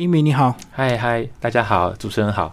[0.00, 2.52] 一鸣你好，嗨嗨，大家好，主持人好。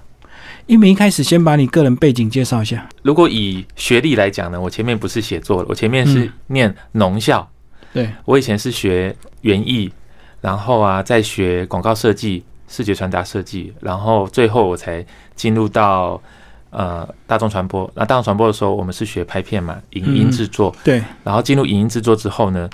[0.68, 2.88] 一鸣一开始先把你个人背景介绍一下。
[3.02, 7.50] 如果以学历来讲呢，我前面不是写作，我前面是念农校。
[7.94, 9.92] 对我以前是学园艺，
[10.40, 15.04] 然后啊，再学广告设计、视觉传达设计，然后最后我才
[15.36, 16.22] 进入到
[16.70, 17.92] 呃大众传播。
[17.96, 20.76] 那大众传播的时候，我们是学拍片嘛，影音制作。
[20.84, 22.70] 对，然后进入影音制作之后呢，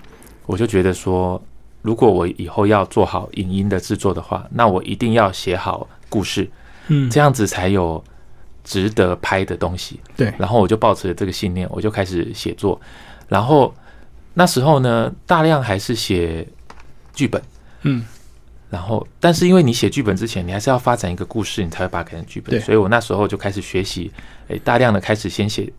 [0.45, 1.41] 我就觉得说，
[1.87, 6.45] 如果我以后要做好影音的制作的话，那我一定要写好故事，
[6.87, 8.03] 嗯，这样子才有
[8.65, 9.97] 值得拍的东西。
[10.17, 12.77] 对，然后我就抱持了这个信念，我就开始写作。
[13.29, 13.73] 然后
[14.33, 16.45] 那时候呢，大量还是写
[17.13, 17.41] 剧本，
[17.83, 18.03] 嗯，
[18.69, 22.49] 然后但是因为你写剧本之前，你还是要发展一个故事，你才会把它改成剧本。
[22.49, 24.11] 对所以我那时候就开始学习，
[24.49, 25.71] 诶，大量的开始先写写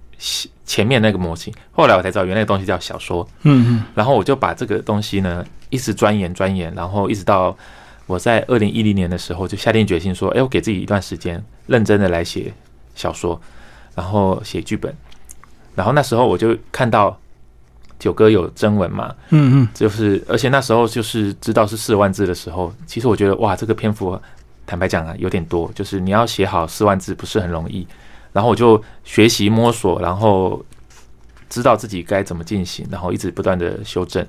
[0.65, 1.53] 前面那个模型。
[1.73, 3.27] 后来我才知道，原来那个东西叫小说。
[3.43, 7.57] 嗯嗯，然后我就把这个东西呢，一直钻研钻研，然后一直到
[8.07, 12.53] 我在二零一零年的时候，就下定决心说，哎，我给自己一段时间，认真的来写
[12.95, 13.41] 小说，
[13.95, 14.95] 然后写剧本。
[15.75, 17.17] 然后那时候我就看到
[17.99, 24.21] 九哥有征文嘛，嗯嗯，就是而且那时候就是知道是四万字的时候，其实我觉得哇，这个篇幅
[24.67, 27.87] 坦白讲啊有点多，就是你要写好四万字不是很容易。
[28.39, 30.65] 然后我就学习摸索，然后
[31.49, 34.25] 知道自己该怎么进行，然后一直不断的修正，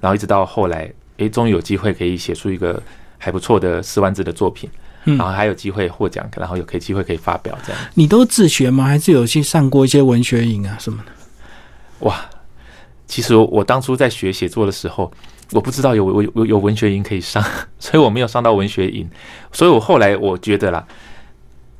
[0.00, 2.82] 然后一直到后来，诶，终于有机会可以写出一个
[3.18, 4.68] 还不错的四万字的作品，
[5.04, 7.80] 嗯然后还有机会获奖，然后有可以机会可以发表这样。
[7.94, 8.84] 你都自学吗？
[8.84, 11.12] 还是有去上过一些文学营啊什么的？
[12.00, 12.28] 哇，
[13.06, 15.12] 其实我当初在学写作的时候，
[15.52, 17.40] 我不知道有有有有文学营可以上，
[17.78, 19.08] 所以我没有上到文学营。
[19.52, 20.84] 所以我后来我觉得啦，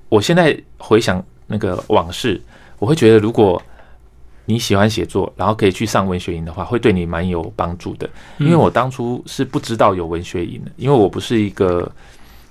[0.09, 2.41] 我现在回想那个往事，
[2.79, 3.61] 我会觉得如果
[4.45, 8.09] 你喜欢写作，然后可以去上文学营的话，会对你蛮有帮助的。
[8.39, 11.91] 因为我当初是不知道有文学营的，因为我不是一个，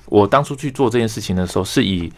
[0.06, 2.12] 我当初去做这件事情的时候，是以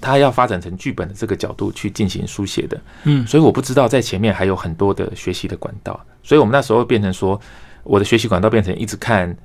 [0.00, 2.80] 它要发展成剧本的这个角度去进行书写的。
[3.02, 7.38] 嗯所以我不知道在前面还有很多的学习的管道，所以我们那时候变成说，
[7.82, 9.36] 我的学习管道变成一直看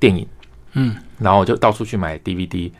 [0.00, 0.26] 电影，
[0.72, 2.72] 嗯，然后我就到处去买 DVD，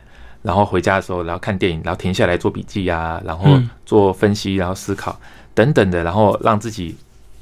[0.43, 5.19] 然后回家的时候，然后看电影，然后停下来做笔记啊，然后嗯做分析，然后思考
[5.55, 6.95] 等等的，然后让自己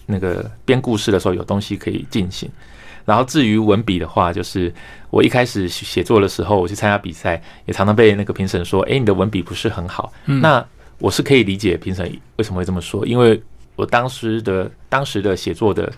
[0.06, 2.50] 那个编故事的时候有东西可以进行。
[3.04, 4.72] 然后至于文笔的话，就是
[5.10, 10.14] 我一开始写作的时候，我去参加比赛，也常常被那个评审说：“诶，你的文笔不是很好。
[10.28, 10.64] 嗯那
[11.00, 13.42] 我是可以理解评审为什么会这么说，因为
[13.76, 15.92] 我当时的当时的写作的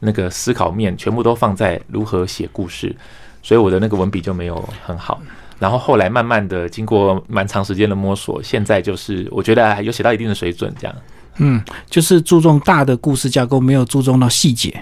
[0.00, 2.94] 那个思考面全部都放在如何写故事，
[3.40, 5.22] 所以我的那个文笔就没有很好。
[5.64, 10.94] 然后后来慢慢的经过蛮长时间的摸索，现在就是我觉得还有写到一定的水准，这样。
[11.38, 11.58] 嗯，
[11.88, 14.78] 就是注重大的故事架构，没有注重到细节，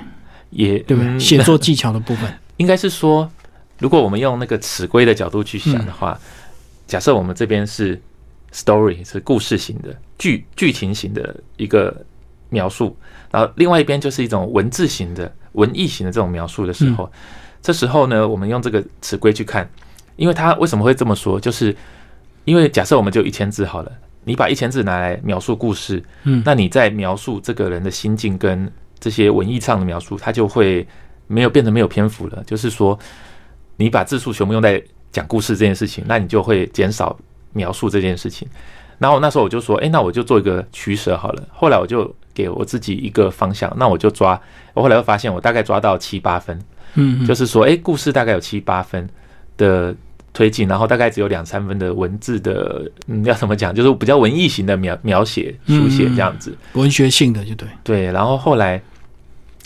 [0.50, 1.12] 也对不对？
[1.12, 1.20] 嗯。
[1.20, 2.28] 写作技巧的部分，
[2.58, 3.30] 应该是说，
[3.78, 6.18] 如果我们用那个尺规的角度去想的话，
[6.88, 7.96] 假设我们这边是
[8.52, 12.04] story 是故事型的剧剧情型的一个
[12.48, 12.96] 描述，
[13.30, 17.08] 然后另外一边就是一种文字型的文艺型的这种描述的时候，
[17.62, 19.70] 这时候呢，我们用这个尺规去看，
[20.16, 21.74] 因为他为什么会这么说，就是
[22.44, 23.92] 因为假设我们就一千字好了，
[24.24, 30.86] 你把一千字拿来描述故事，嗯那你在描述这个人的心境跟这些文艺上的描述，他就会
[31.26, 32.42] 没有变成没有篇幅了。
[32.46, 32.98] 就是说，
[33.76, 37.18] 你把字数全部用在讲故事这件事情，那你就会减少
[37.52, 38.46] 描述这件事情。
[38.98, 41.42] 然后那时候我就说，哎、那我就做一个取舍好了。
[41.50, 44.40] 后来我就给我自己一个方向，那我就抓。
[44.74, 46.56] 我后来又发现，我大概抓到七八分，
[46.94, 49.08] 嗯，就是说，哎、故事大概有七八分
[49.56, 49.94] 的
[50.32, 56.56] 推进，然后大概只有两三分的文字的，嗯，要怎么讲，就是比较文艺型的描描写书写这样子。
[56.72, 58.80] 文学性的就对，对，然后后来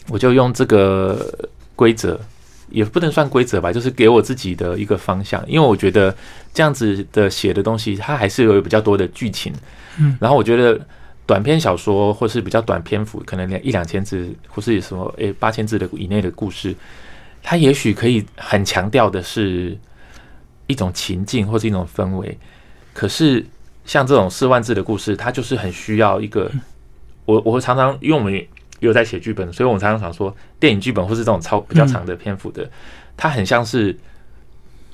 [0.09, 1.33] 我就用这个
[1.75, 2.21] 规则，
[2.69, 6.15] 也不能算规则吧，就是给我自己的一个方向，因为我觉得
[6.53, 9.53] 这样子的写的东西，它还是有比较多的剧情。
[9.99, 10.79] 嗯，然后我觉得
[11.27, 16.75] 短篇小说或是比较短篇幅，可能连一两千字或是什么诶八千字的以内的故事，
[17.49, 19.79] 它也许可以很强调的是
[20.66, 22.37] 一种情境或是一种氛围，
[22.93, 23.47] 可是
[23.84, 26.51] 像这种四万字的故事，它就是很需要一个。
[27.25, 28.47] 我我会常常因为我们
[28.81, 32.69] 有在写剧本，所以我们常常想说，电影剧本或是这种超比较长的篇幅的，
[33.16, 33.97] 它很像是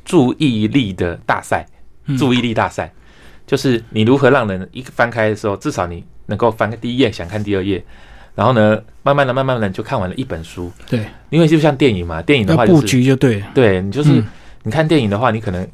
[0.04, 1.66] 注意力的大赛，
[2.04, 2.18] 嗯。
[2.18, 2.92] 注意力大赛，
[3.46, 7.82] 就是你如何让人一翻开的时候，至少你能够翻个第一页，想看第二页，
[8.34, 10.72] 然后呢，慢慢的、慢慢的就看完了一本书。
[10.88, 13.40] 对，因为就像电影嘛，电影的话就是局就对。
[13.40, 14.26] 了，对你就是、嗯。
[14.62, 15.66] 你看电影的话，你可能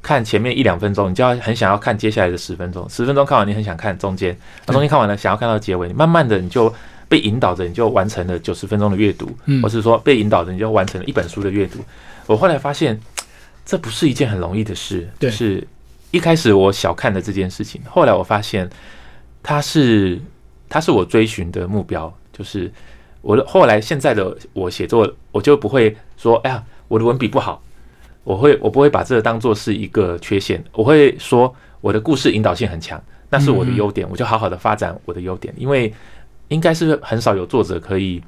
[0.00, 4.36] 看前面一两分钟，你就要很想要看接下来的十分钟，十分钟看完你很想看中间，
[4.66, 6.72] 那中间看完了想要看到结尾，慢慢的你就
[7.08, 9.60] 被引导着，你就完成了九十分钟的阅读，嗯。
[9.62, 11.80] 或是说被引导着你就完成了一本书的阅读。
[12.26, 12.98] 我后来发现，
[13.64, 15.08] 这不是一件很容易的事。
[15.18, 15.66] 就是
[16.12, 18.70] 一开始我小看了这件事情，后来我发现
[19.42, 20.20] 它是
[20.68, 22.70] 它是我追寻的目标，就是
[23.22, 27.62] 我的后来现在的我写作，我就不会说，哎呀，我的文笔不好，
[28.24, 35.92] 我会我不会把这个当做是一个缺陷，我会说我的故事引导性很强，那是我的优点，我就好好的发展我的优点，因为
[36.48, 38.22] 应该是很少有作者可以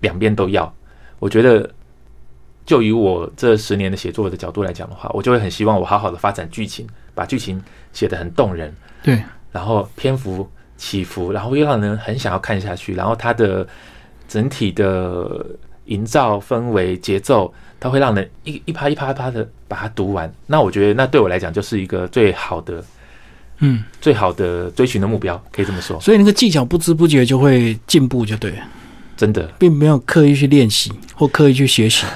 [0.00, 0.72] 两边都要。
[1.18, 1.70] 我觉得，
[2.66, 7.62] 就以我这十年的写作的角度来讲的话，我就会很希望我好好的发展剧情，把剧情
[7.92, 9.22] 写得很动人，对，
[9.52, 13.66] 然后篇幅起伏，然后又让人很想要看下去，然后它的
[14.28, 15.44] 整体的
[15.86, 20.32] 营造氛围、节奏，它会让人一一趴一趴一趴的把它读完。
[20.46, 22.84] 那我觉得，那对我来讲就是一个最好的、
[23.58, 26.00] 嗯，最好的追寻的目标，可以这么说。
[26.00, 28.58] 所以那个技巧不知不觉就会进步，就对了，
[29.16, 32.06] 真的，并没有刻意去练习或刻意去学习，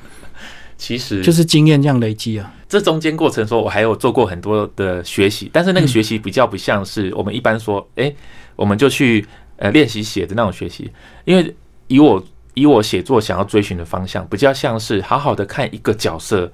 [0.78, 2.52] 其实就是经验这样累积啊。
[2.68, 8.12] 这中间过程说，我还有做过很多的学习，但是那个学习比较不像是我们一般说，哎、
[8.56, 9.26] 我们就去
[9.56, 10.90] 呃练习写的那种学习，
[11.24, 11.56] 因为
[11.86, 12.22] 以我
[12.54, 16.52] 以我写作想要追寻的方向，比较像是好好的看一个角色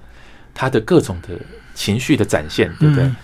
[0.55, 1.31] 他的各种的
[1.75, 3.05] 情绪的展现，对不对？
[3.05, 3.16] 嗯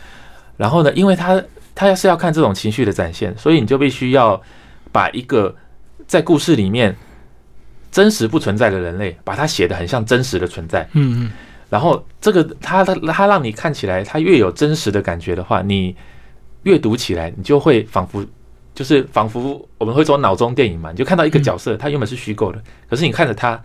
[0.56, 1.42] 然后呢，因为他
[1.74, 4.38] 他要是要看这种情绪的展现，所以你就必须要
[4.92, 5.56] 把一个
[6.06, 6.94] 在故事里面
[7.90, 10.86] 真实不存在的人类，把它写的很像真实的存在。
[10.92, 11.30] 嗯嗯，
[11.70, 15.96] 然后这个它它它让你看起来，它越有真实的感觉的话，你
[16.64, 18.22] 阅读起来，你就会仿佛
[18.74, 23.58] 就是仿佛我们会说脑中电影嘛，你就看到一个角色，他原本是虚构的，可是你看着他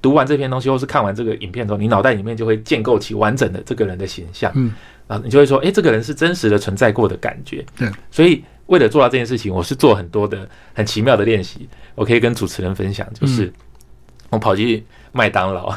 [0.00, 4.72] 读完这篇东西，或是看完这个影片之后，你脑袋里面就会建构起完整的这个人的形象，嗯，
[5.06, 7.64] 然后你就会说，诶，这个人是真实的存在过的感觉。
[7.76, 13.52] 对，所以为了做到这件事情，我是做很多的很奇妙的练习，我可以跟主持人分享，就是
[14.30, 15.72] 我跑去麦当劳。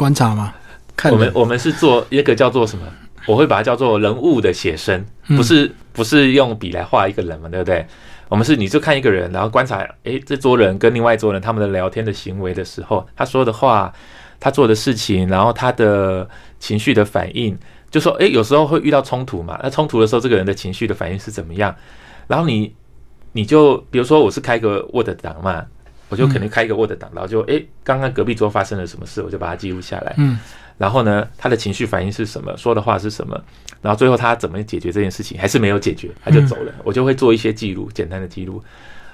[0.00, 0.54] 观察吗，
[0.96, 2.86] 看我们我们是做一个叫做什么？
[3.26, 7.86] 我会把它叫做人物的写生，嗯不是不是用笔来画一个人嘛，对不对？
[8.30, 13.92] 我们是你就看一个人，然后观察，诶，这桌人跟另外一桌人他们的聊天的行为的时候，他说的话，
[14.40, 16.26] 他做的事情，然后他的
[16.58, 17.54] 情绪的反应，
[17.90, 21.76] 就说，诶，有时候会遇到冲突嘛，那冲突的时候，这个人的情绪的反应是怎么样？
[22.26, 22.74] 然后你
[23.32, 25.66] 你就比如说我是开个 Word 档嘛，
[26.10, 30.14] 我就肯定开一个 Word 档，然后就诶，刚刚隔壁桌发生了什么事，我就把它记录下来。
[30.18, 30.38] 嗯
[30.76, 33.38] 然后呢，他的情绪反应是什么，说的话是什么，
[33.82, 36.72] 然后最后他怎么解决这件事情，还是没有解决，他就走了。
[36.82, 38.62] 我就会做一些记录，简单的记录，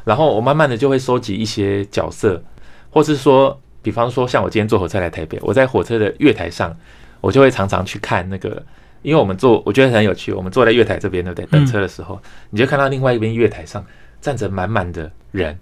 [0.05, 2.41] 然后我慢慢的就会收集一些角色，
[2.89, 6.73] 或是说，比方说像我今天坐火车来台北，我在火车的月台上，
[7.21, 8.65] 我就会常常去看那个，
[9.03, 11.47] 因为我们坐，我觉得很有趣，我们坐在月台这边，对不对？
[11.47, 13.85] 等车的时候，你就看到另外一边月台上
[14.21, 15.59] 站着满满的人。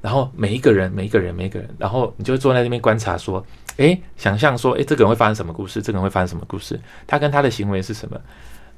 [0.00, 3.44] 然后每一个人，每一个人，每一个人，然后你就会坐在那边观察，说，
[3.76, 5.82] 诶，想象说，诶，这个人会发生什么故事？
[5.82, 6.80] 这个人会发生什么故事？
[7.06, 8.18] 他跟他的行为是什么？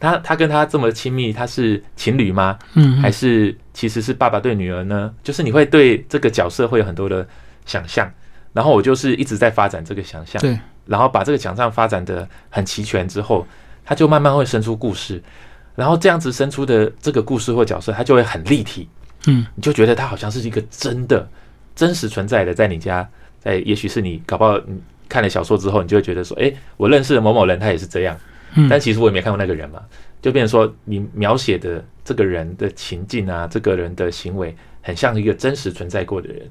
[0.00, 2.58] 他他跟他这么亲密，他是情侣吗？
[2.74, 5.14] 嗯，还是其实是爸爸对女儿呢？
[5.22, 7.24] 就是你会对这个角色会有很多的
[7.64, 8.12] 想象，
[8.52, 13.46] 然后我就是一直在发展这个想象，对，然后把这个想象发展的很齐全之后，
[13.84, 15.22] 他就慢慢会生出故事，
[15.76, 18.88] 然后这样子生出的这个故事或角色，它就会很立体，
[19.26, 19.46] 嗯。
[19.54, 21.28] 你就觉得他好像是一个真的、
[21.74, 23.08] 真实存在的，在你家，
[23.40, 28.18] 在也许是你搞不好你看了小说之后，你就会觉得说，诶，我认识的某某人，他也是这样。
[28.54, 29.82] 嗯，但其实我也没看过那个人嘛，
[30.20, 36.46] 就变成说你描写的这个人的情境啊，这个人的行为，很像一个真实存在过的人。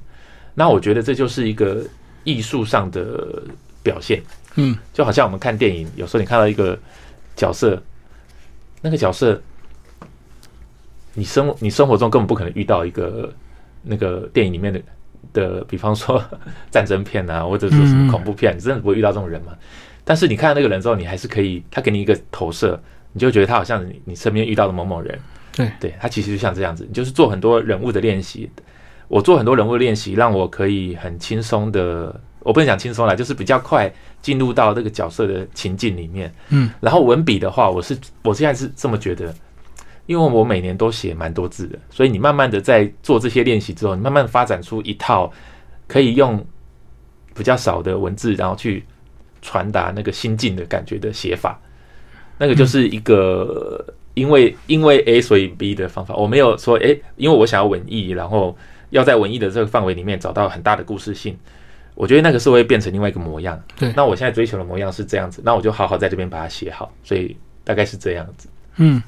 [0.53, 1.84] 那我觉得这就是一个
[2.24, 3.41] 艺术上的
[3.84, 4.22] 表现，
[4.55, 4.75] 嗯。
[4.93, 6.77] 就好像我们看电影，有时候你看到一个
[7.36, 7.81] 角色，
[8.81, 9.41] 那个角色，
[11.13, 13.34] 你生你生活中根本不可能遇到一个
[13.84, 14.82] 那个电影里面的
[15.34, 16.24] 的，比方说
[16.72, 19.53] 战争片啊，或者说什么恐怖片，你真的不会遇到这种人嘛？
[20.03, 22.82] 但是你看到那个人之后，你还是可以，他给你一个投射，
[23.13, 25.20] 你就觉得他好像你你身边遇到的某某人。
[25.53, 28.50] 对对，他其实就像这样子，你就是做很多人物的练习。
[29.10, 36.34] 我做很多人物练习，让我可以很轻松的，我不能讲轻松啦，就是比较快进入到这个角色的情境里面。
[36.48, 39.36] 嗯，然后文笔的话，我是我现在是这么觉得，
[40.12, 45.32] 因为我每年都写蛮多字的，所以你慢慢的在做这些练习之后，你慢慢发展出一套
[45.88, 46.46] 可以用
[47.34, 48.84] 比较少的文字，然后去
[49.41, 51.58] 传达那个心境的感觉的写法。
[52.38, 58.58] 那个就是一个因为因为 A 所以 B 的方法，我没有说诶，因为我想要文艺，然后
[58.89, 61.38] 要在文艺的这个范围里面找到很大的故事性。
[61.96, 63.58] 我觉得那个是会变成另外一个模样。
[63.77, 68.50] 对那我现在追求的模样是这样子，那我就好好在这边把它写好，所以大概是这样子。
[68.77, 69.01] 嗯。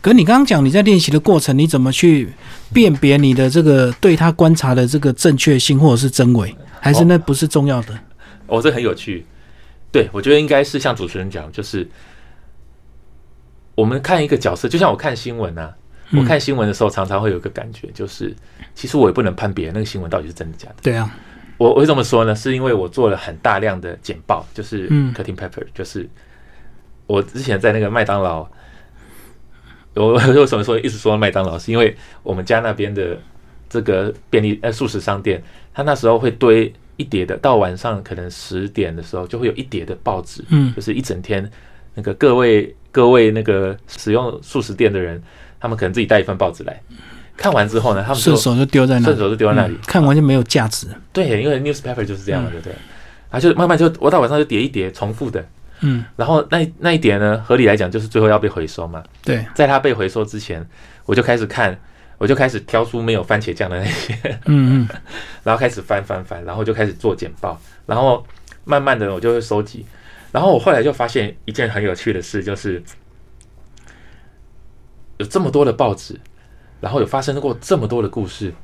[0.00, 2.32] 可你刚刚讲你在练习的过程，你怎么去
[2.72, 7.98] 辨别你的这个对他观察的这个正确性或者是真伪，还是那不是重要的？
[8.46, 9.24] 哦，这很有趣，
[9.90, 11.88] 对，我觉得应该是像主持人讲，就是
[13.74, 15.74] 我们看一个角色，就像我看新闻啊，
[16.10, 18.34] 嗯我看新闻的时候，常常会有一个感觉，就是
[18.74, 20.74] 其实我也不能判别那个新闻到底是真的假的。
[20.82, 21.10] 对啊，
[21.56, 22.34] 我我为什么说呢？
[22.34, 26.06] 是因为我做了很大量的简报，就是嗯 cutting paper，、就是
[27.06, 28.46] 我之前在那个麦当劳，
[29.94, 33.18] 我 我为什么说一直说麦当劳，是因为我们家那边的
[33.68, 35.42] 这个便利呃素食商店，
[35.74, 41.50] 他那时候会堆一叠的，到晚上可能十点的时候就会有一叠的报纸，嗯就是一整天
[41.94, 45.22] 那个各位各位那个使用素食店的人，
[45.60, 46.80] 他们可能自己带一份报纸来，
[47.36, 50.86] 看完之后呢，他们就顺手就丢在那里，顺手就丢在那里嗯，看完就没有价值。
[51.12, 52.74] 对，因为 newspaper 就是这样嘛，嗯对不对？
[53.30, 55.42] 然后就慢慢就我到晚上就叠一叠重复的，
[55.84, 59.02] 嗯，然后那那一点呢，合理来讲就是最后要被回收嘛。
[59.24, 60.64] 对，在它被回收之前，
[61.04, 61.76] 我就开始看，
[62.18, 64.14] 我就开始挑出没有番茄酱的那些，
[64.46, 64.88] 嗯嗯
[65.42, 68.24] 然后开始翻翻翻，然后就开始做简报，然后
[68.64, 69.84] 慢慢的我就会收集。
[70.30, 72.82] 然后我后来就发现一件很有趣的事，就是
[75.18, 76.18] 有这么多的报纸，
[76.80, 78.54] 然后有发生过这么多的故事，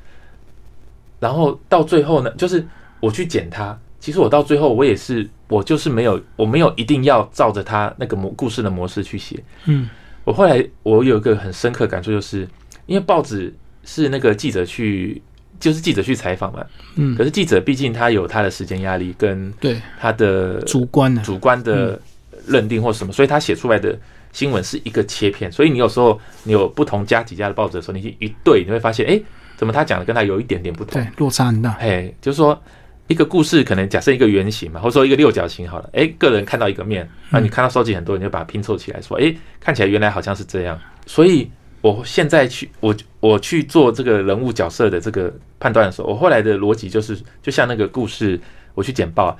[1.19, 2.65] 然后到最后呢，就是
[3.01, 3.77] 我去剪它。
[3.99, 9.43] 其实我到最后，我也是，我就是没有，我没有一定要照着他那个模故事的模式去写。
[9.65, 9.89] 嗯
[10.25, 12.47] 我后来我有一个很深刻感触，就是
[12.85, 13.51] 因为报纸
[13.83, 15.19] 是那个记者去，
[15.59, 16.63] 就是记者去采访嘛。
[16.95, 21.99] 嗯可是记者毕竟他有他的时间压力跟对，他的主观的，主观的
[22.45, 23.97] 认定或什么，所以他写出来的
[24.31, 25.51] 新闻是一个切片。
[25.51, 29.19] 所以你有时候你有不同家几家的报纸的时候，你去一对，你会发现，哎、
[29.57, 31.01] 怎么他讲的跟他有一点点不同？
[31.01, 31.71] 对，落差很大。
[31.79, 32.61] 嘿，就是说
[33.09, 40.79] 一个故事可能假设一个圆形嘛，或者说一个六角形好了，哎，个人看到一个面，那你看到收集很多，你就把它拼凑起来，说，哎，看起来原来好像是这样。
[41.07, 41.49] 所以
[41.81, 48.39] 我现在去我我去做这个人物角色的这个判断的时候，我后来的逻辑就是，就像那个故事
[48.75, 49.35] 我去简报，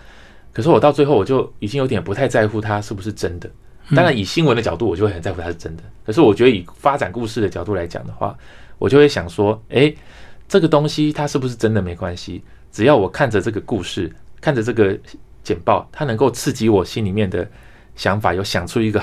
[0.52, 3.48] 可是我到最后我就已经有点不太在乎它是不是真的。
[3.96, 5.84] 当然，以新闻的角度，我就会很在乎它是真的。
[6.06, 8.36] 可是我觉得以发展故事的角度来讲的话，
[8.78, 9.96] 我就会想说，诶，
[10.48, 14.98] 这个东西它是不是真的没关系，只要我看着这个故事，看着这个
[15.44, 17.48] 简报，它能够刺激我心里面的
[17.96, 19.02] 想法，有想出一个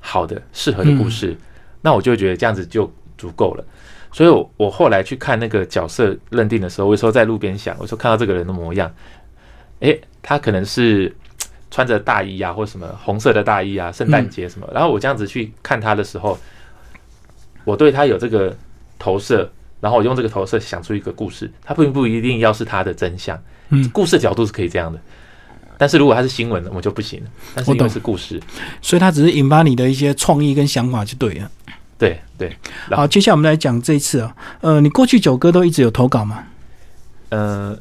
[0.00, 1.36] 好的适合的故事，
[1.82, 3.64] 那我就觉得这样子就足够了。
[4.12, 8.92] 所以我，我后来去看那个角色认定的时候，我有时候在路边想，我说看到这个人的模样，
[9.80, 11.14] 诶，他可能是
[11.70, 14.68] 穿着大衣啊，或什么红色的大衣啊，圣诞节什么。
[14.74, 16.36] 然后我这样子去看他的时候，
[17.64, 18.56] 我对他有这个
[18.98, 19.48] 投射，
[19.80, 23.40] 然后我用这个投射想出一个故事，它并不一定要是它的真相。
[23.70, 25.00] 嗯，故事角度是可以这样的，
[25.78, 27.30] 但是如果它是新闻，我就不行了。
[27.54, 28.40] 但是因为是故事，
[28.82, 31.50] 所以它只是引发你的一些创意跟想法就对了。
[31.98, 32.56] 对对，
[32.90, 36.44] 好，接下来我们来讲这一次啊，呃，你过去九哥都一直有投稿吗？
[37.28, 37.78] 呃、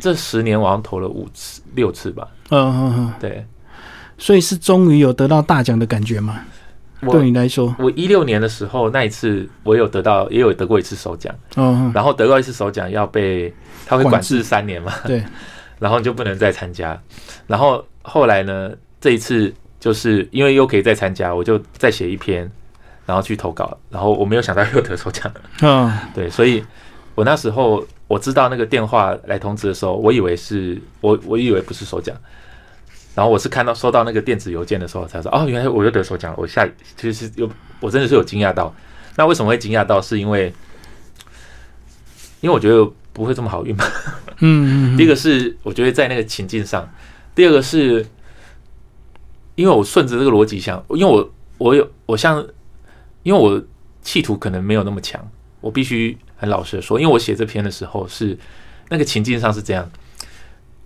[0.00, 2.26] 这十年我好像投了五次、六次吧。
[2.50, 3.46] 嗯嗯嗯，对
[4.16, 6.40] 所以是终于有得到大奖的感觉吗？
[7.00, 11.32] 对我，你来说，我一六年的时候那一次，我有得到，也有得过一次首奖。
[11.94, 13.52] 然后得到一次首奖要被
[13.86, 15.22] 他会管管制制三年嘛，对，
[15.78, 17.00] 然后你就不能再参加。
[17.46, 22.50] 然后后来呢，这一次就是因为又可以再参加，我就再写一篇，
[23.06, 23.78] 然后去投稿。
[23.90, 26.64] 然后我没有想到又得首奖，嗯 对，所以
[27.14, 32.16] 我那时候我知道那个电话来通知的时候，我以为是我我以为不是首奖。
[33.18, 36.38] 然后我是看到收到那个电子邮件的时候才说，哦，原来我又得手奖了。
[36.38, 36.64] 我下
[36.96, 38.72] 其实有我真的是有惊讶到。
[39.16, 40.00] 那为什么会惊讶到？
[40.00, 40.54] 是因为
[42.40, 43.84] 因为我觉得不会这么好运吧。
[44.38, 46.88] 嗯嗯，第一个是我觉得在那个情境上，
[47.34, 48.06] 第二个是
[49.56, 52.46] 因为我顺着这个逻辑想，因为我我有我像，
[53.24, 53.60] 因为我
[54.00, 55.20] 企图可能没有那么强，
[55.60, 58.38] 我必须很老实的说，因为我写这篇的时候是
[58.90, 59.90] 那个情境上是这样，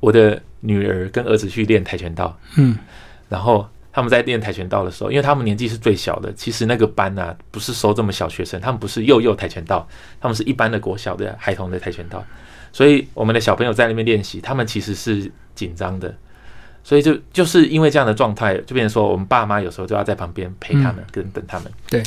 [0.03, 2.77] 我的女儿跟儿子去练跆拳道，嗯。
[3.29, 9.87] 然后他们在练跆拳道的时候，因为他们年纪是最小的，其实那个班啊不是收这么小学生，他们不是幼幼跆拳道，
[10.21, 12.25] 他们是一般的国小的孩童的跆拳道，
[12.73, 16.13] 所以我们的小朋友在那边练习，他们其实是紧张的，
[16.83, 21.71] 所以就就是因为这样的状态，就变成说我们爸妈有时候就要在旁边陪他们，跟等他们。
[21.89, 22.03] 对。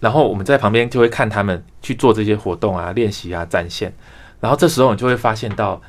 [0.00, 3.92] 然后我们在旁边就会看他们去做这些活动啊、练习啊、展现，
[4.38, 5.82] 然后这时候你就会发现到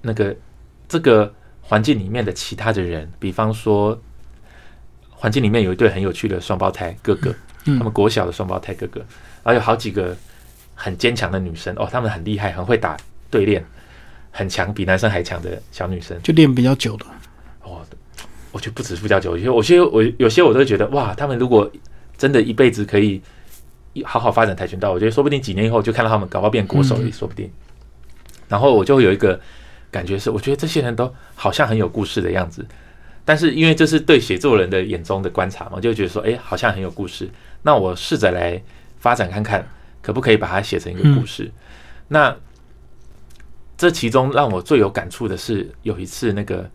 [0.00, 0.34] 那个
[0.88, 4.00] 这个环境里面的其他的人，比方说
[5.10, 9.00] 环境里面有一对很有趣的双胞胎哥哥，嗯他们国小的双胞胎哥哥，
[9.42, 10.16] 然后有好几个
[10.74, 12.96] 很坚强的女生哦，他们很厉害，很会打
[13.30, 13.64] 对练，
[14.30, 16.16] 很强，比男生还强的小女生。
[16.22, 17.06] 就练比较久的，
[17.62, 17.80] 哦，
[18.52, 21.70] 我觉得不止附加酒，有些有些我有些我都会觉得哇，他们如果
[22.16, 23.20] 真的一辈子可以
[24.04, 27.50] 好好发展跆拳道，我觉得说不定几年以后就看到他们搞不好变国手也说不定。
[28.48, 29.38] 然后我就有一个
[29.90, 32.66] 感觉是，我觉得这些人都好像很有故事的样子，
[33.24, 37.28] 但是因为这是对写作人的眼中的观察嘛，就觉得说，哎，好像很有故事。
[37.62, 38.62] 那我试着来
[38.98, 39.66] 发展看看，
[40.02, 41.50] 可不可以把它写成一个故事？
[42.08, 42.36] 那
[43.76, 46.68] 这其中让我最有感触的是，有一次那个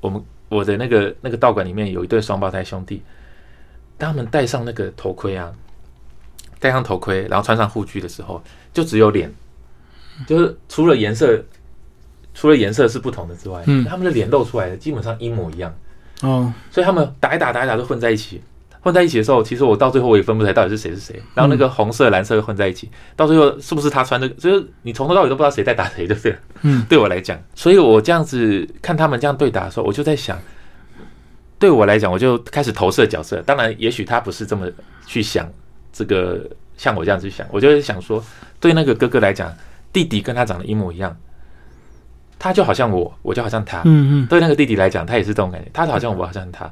[0.00, 3.02] 我们我的那个那个道馆里面有一对双胞胎兄弟，
[3.96, 5.50] 当他们戴上那个头盔啊，
[6.60, 9.32] 戴上头盔，然后穿上护具的时候，就只有脸，
[10.26, 11.42] 就是除了颜色。
[12.34, 15.72] 除了颜色是不同的之外，嗯，他们的脸露出来的基本上一模一样，
[16.20, 18.42] 哦，所以他们打一打打一打都混在一起，
[18.80, 21.22] 混在一起的时候，其实我到最后我也分不出来到底是谁是谁。
[21.34, 24.28] 然后那个红色蓝色混在一起，到最后是不是他穿的？
[24.30, 26.36] 就是你从头到尾都不知道谁在打谁，对不对？
[26.62, 30.38] 嗯，对我来讲，所以我这样子看他们这样对打的时候，我就在想，
[31.58, 33.40] 对我来讲，我就开始投射角色。
[33.42, 34.66] 当然，也许他不是这么
[35.06, 35.48] 去想
[35.92, 36.40] 这个，
[36.76, 38.22] 像我这样子想，我就想说，
[38.58, 39.50] 对那个哥哥来讲，
[39.92, 41.16] 弟弟跟他长得一模一样。
[42.44, 43.80] 他就好像我，我就好像他。
[43.86, 45.70] 嗯嗯，对那个弟弟来讲，他也是这种感觉。
[45.72, 46.70] 他好像我，好像他。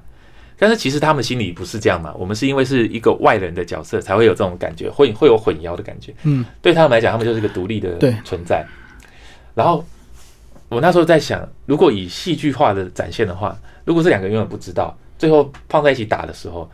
[0.59, 2.13] 但是其实他们心里不是这样嘛。
[2.19, 6.15] 我们是因为是一个外人的角色，才会有这种感觉，会会有混淆的感觉。
[6.25, 8.63] 嗯，对他们来讲，他们就是一个独立的存在。
[9.55, 9.83] 然后
[10.69, 16.71] 我那时候在想，如果以戏剧化的展现的话，如果这两个永远不知道，最后放在一起打的时候，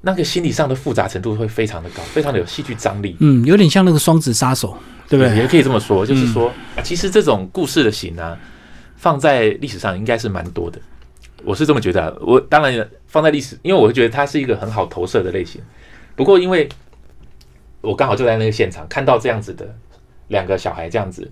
[0.00, 3.14] 那个心理上的复杂程度会非常的高，非常的有戏剧张力。
[3.20, 4.74] 嗯，有点像那个双子杀手。
[5.08, 5.36] 对不对？
[5.36, 6.52] 也可以这么说，就是说，
[6.84, 8.36] 其实这种故事的型呢，
[8.96, 10.78] 放在历史上应该是蛮多的。
[11.44, 12.14] 我是这么觉得。
[12.20, 15.62] 我当然放在历史，因为我会觉得它是一个很好投射的类型。
[16.14, 16.68] 不过，因为
[17.80, 19.74] 我刚好就在那个现场看到这样子的
[20.26, 21.30] 两个小孩，这样子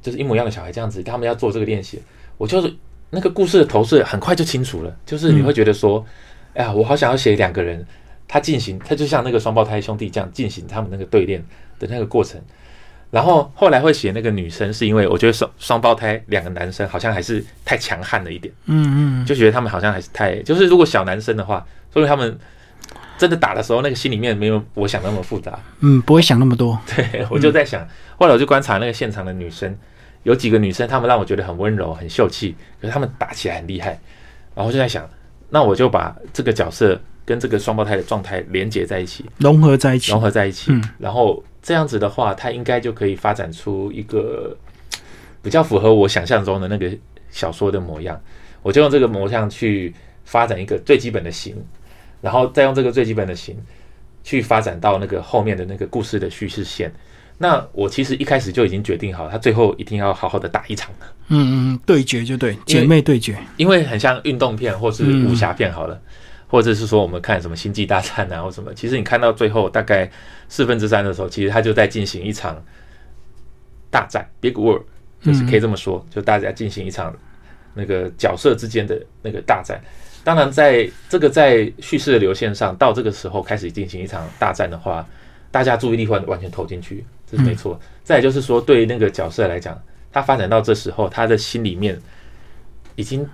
[0.00, 2.00] 就是一模一样的小孩，这样子他们要做这个练习，
[2.38, 2.74] 我就是
[3.10, 4.96] 那个故事的投射很快就清楚了。
[5.04, 6.02] 就是你会觉得说，
[6.54, 7.84] 哎呀，我好想要写两个人，
[8.26, 11.44] 他进行，他就像那个双胞胎兄弟这样进行他们那个对练
[11.78, 12.40] 的那个过程。
[13.10, 22.38] 然后后来会写那个女生，是因为我觉得双双胞胎两个男生好像还是太强悍了一点，嗯嗯，就觉得他们好像还是太，就是如果小男生的话，所以他们
[23.18, 26.78] 真的打的时候，那个心里面没有我想那么复杂，嗯，不会想那么多。
[26.94, 27.84] 对我就在想，
[28.16, 29.76] 后来我就观察那个现场的女生，
[30.22, 33.98] 有几个女生，她们让我觉得很温柔、很秀气，可是她们打起来很厉害，
[34.54, 35.04] 然后就在想，
[35.48, 40.70] 那我就把这个角色跟这个双胞胎的状态连接在一起，融合在一起，融合在一起，
[41.00, 41.42] 然后。
[41.62, 44.56] 这样子的话，它应该就可以发展出一个
[45.42, 46.90] 比较符合我想象中的那个
[47.30, 48.20] 小说的模样。
[48.62, 49.94] 我就用这个模样去
[50.24, 51.56] 发展一个最基本的形，
[52.20, 53.56] 然后再用这个最基本的形
[54.22, 56.92] 去发展到那个后面的那个故事的叙事线。
[57.38, 60.90] 那我其实一开始就已经决定好，他最后一定要好好的打一场
[61.28, 65.98] 嗯嗯，对决就对，姐妹对决，因为很像运动片或是武侠片好了。
[66.50, 70.10] 或者是说我们看什么星际大战啊，或什么，其实你看到最后大概
[70.48, 72.60] 四分之三的时候，其实他就在进行一场
[73.88, 74.82] 大战，Big War，
[75.22, 77.16] 就是可以这么说，就大家进行一场
[77.72, 79.80] 那个角色之间的那个大战。
[80.24, 85.06] 当然，在这个在叙事的流线上，到这个时候开始进行一场大战的话，
[85.52, 87.78] 大家注意力会完全投进去，这是没错。
[88.02, 89.80] 再就是说，对那个角色来讲，
[90.12, 91.96] 他发展到这时候，他的心里面
[92.96, 93.24] 已经。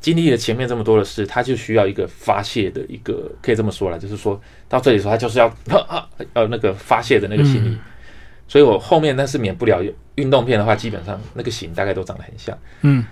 [0.00, 5.46] 经历了前面这么多的事，他就需要一个发泄的一个，可以这么说了，就是说到这里时候，他就是要
[5.88, 7.76] 啊， 呃，那个发泄的那个心理。
[8.46, 9.82] 所以我后面那是免不了
[10.14, 13.04] 运动片的话，基本上那个型大概都长得很像，嗯。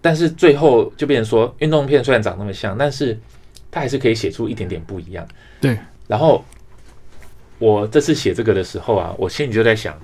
[0.00, 3.18] 但是最后就变成说，运动片虽然长那么像，但是
[3.70, 5.26] 它还是可以写出一点点不一样。
[5.60, 5.76] 对。
[6.06, 6.44] 然后
[7.58, 9.98] 我这次写这个的时候啊，我心里就在想，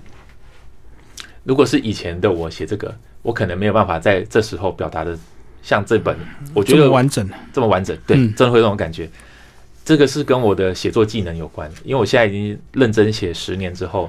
[1.45, 5.19] 如果是以前的我写这个，我可能没有办法在这时候表达的。
[5.63, 6.17] 像这本，
[6.55, 9.09] 我觉得完整，这么完整，对，真的会有这种感觉。
[9.83, 14.09] 这个是跟我的写作技能有关，因为我现在已经认真写十年之后，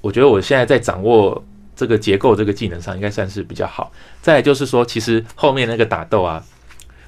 [0.00, 1.44] 我觉得我现在在掌握
[1.76, 3.92] 这个结构这个技能上，应该算是比较好。
[4.22, 6.42] 再就是说，其实后面那个打斗啊，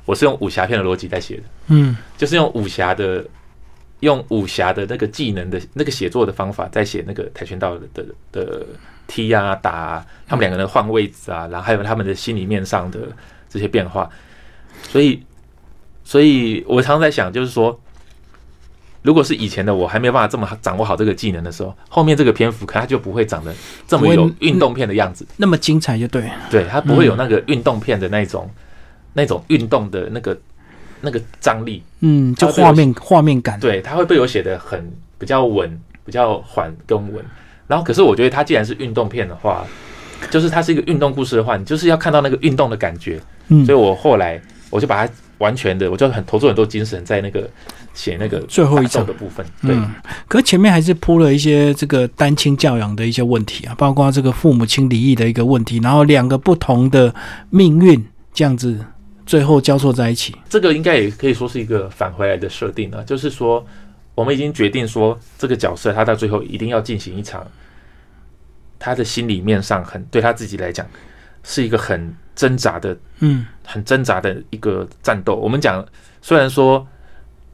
[0.04, 3.24] 我是用武侠片的逻辑在写的，嗯，就是用武侠的，
[4.00, 8.66] 用武侠的那个技能的那个写作的方法，在写那个跆拳道的的
[9.06, 12.98] 踢啊打，他们两个人换位置啊，然后还有他们的心里面上的。
[13.50, 14.08] 这些变化，
[14.88, 15.22] 所以，
[16.04, 17.78] 所以我常常在想，就是说，
[19.02, 23.52] 如果是以前的我还没有办法这么掌握好这个技能的时候，后面这个篇幅可能它就不会长得
[23.88, 28.48] 这么有运动片的样子，那么精彩，就对，对，它不会有那个运动片的那种
[29.12, 30.38] 那种运动的那个
[31.00, 37.24] 那个张力，嗯，就画面画面感，对，它会被我写的很比较稳，比较缓跟稳。
[37.66, 39.64] 然后，可是我觉得它既然是运动片的话，
[40.28, 43.20] 就是它是一个运动故事的话，你就是要看到那个运动的感觉。
[43.66, 47.48] 所以我后来我就把它完全的，我就很投入很多精神在那个
[47.94, 49.44] 写那个最后一章的部分。
[49.62, 49.76] 对，
[50.28, 57.12] 可是前面还是铺了一些这个单亲教养的一些问题啊，包括这个父母亲离异的一个问题，然后两个不同的
[57.48, 58.78] 命运这样子
[59.26, 60.36] 最后交错在一起。
[60.48, 63.66] 这个应该也可以说是一个返回来的设定啊，就是说
[64.14, 67.44] 我们已经决定说这个角色他到最后一定要进行一场，
[68.80, 70.84] 他的心里面上很对他自己来讲
[71.44, 75.36] 是一个很挣扎的，嗯，很挣扎的一个战斗。
[75.36, 75.86] 我们讲
[76.20, 76.84] 虽然说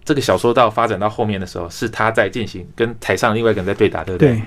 [0.05, 4.35] 这个小说到发展到后面的时候是他在进行跟台上另外一个人在对打，对不对？
[4.37, 4.43] 对，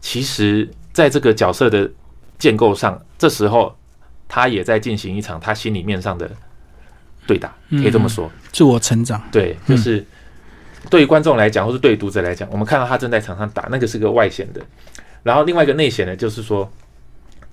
[0.00, 1.90] 其实在这个角色的
[2.38, 3.76] 建构上，这时候
[4.26, 6.30] 他也在进行一场他心里面上的
[7.26, 8.30] 对打，可以这么说。
[8.52, 9.22] 自我成长。
[9.30, 10.02] 对，就是
[10.88, 14.62] 对于观众来讲，或是对于读者来讲，我们看到他正在场上打，那个是个外显的。
[15.26, 16.70] 然后另外一个内显的，就是说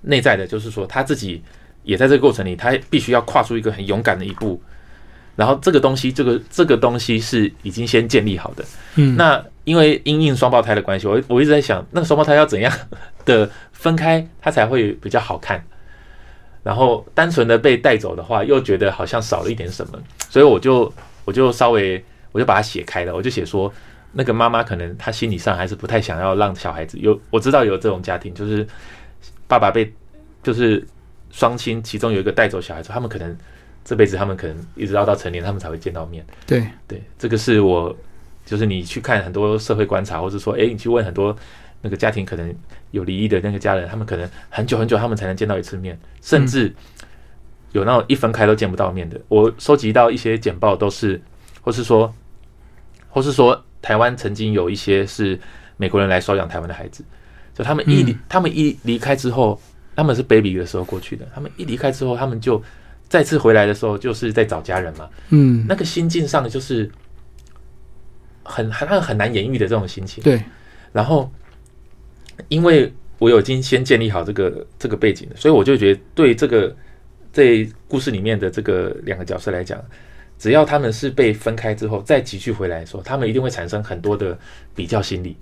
[0.02, 1.42] 内在的，就是说他自己
[1.82, 4.62] 也在这个过程里，他必须要跨出一个很勇敢的一步。
[5.36, 8.64] 然后这个东西，这个这个东西是已经先建立好的。
[8.94, 12.72] 嗯，那因为因应双胞胎的关系，我我一直在想，那个双胞胎要怎样
[13.26, 15.66] 的分开，它才会比较好看。
[16.62, 20.94] 然后单纯的被带走的话，又觉得好像少了一点什么，所以我就
[21.26, 23.74] 我就稍微我就把它写开了，我就写说，
[24.14, 28.66] 那个妈妈可能她心理上还是不太想要让小孩子有，我知道有这种家庭，就是
[29.48, 29.92] 爸爸被
[30.42, 30.86] 就是
[31.32, 33.36] 双亲其中有一个带走小孩子，他们可能
[33.84, 36.26] 这辈子他们可能一直要到成年他们才会见到面。
[36.46, 37.96] 对，对，这个是我，
[38.46, 41.36] 就是你去看很多社会观察，或者说，哎，你去问很多
[41.82, 42.54] 那个家庭可能
[42.92, 46.74] 有离异的那个家人，他们可能很久很久他们才能见到一次面，甚至
[47.72, 49.20] 有那种一分开都见不到面的。
[49.28, 51.20] 我收集到一些简报都是，
[51.62, 52.14] 或是说，
[53.10, 55.38] 或是说，台湾曾经有一些是
[55.78, 57.04] 美国人来收养台湾的孩子，
[57.54, 59.62] 就他们一离、他们一离开之后，
[59.96, 62.64] 他们是 baby 的时候过去的，他们一离开之后，他们就
[63.10, 65.10] 再次回来的时候，就是在找家人嘛。
[65.30, 66.90] 嗯，那个心境上就是
[68.44, 70.24] 很很很难言喻的这种心情。
[70.24, 70.42] 对，
[70.94, 71.30] 然后
[72.48, 76.74] 因为我有已经先建立好这个这个背景了，所以我就觉得对这个
[77.34, 79.84] 这故事里面的这个两个角色来讲，
[80.38, 84.38] 只要他们是被分开之后再集聚回来的时候，他们一定会产生很多的
[84.76, 85.36] 比较心理。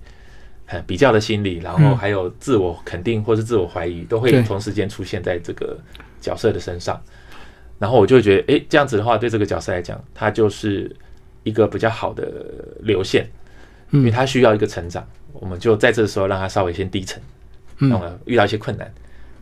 [0.64, 5.76] 很比较的心理，然后还有自我肯定或是自我怀疑，都会对同时间出现在这个
[6.18, 6.98] 角色的身上。
[7.78, 10.94] 然后我就会觉得，诶，这样子的话，对这个角色来讲，他就是
[11.42, 12.46] 一个比较好的
[12.80, 13.28] 流线，
[13.90, 15.06] 因为嗯他需要一个成长。
[15.34, 17.20] 我们就在这时候让他稍微先低沉，
[17.76, 18.90] 让嗯我遇到一些困难，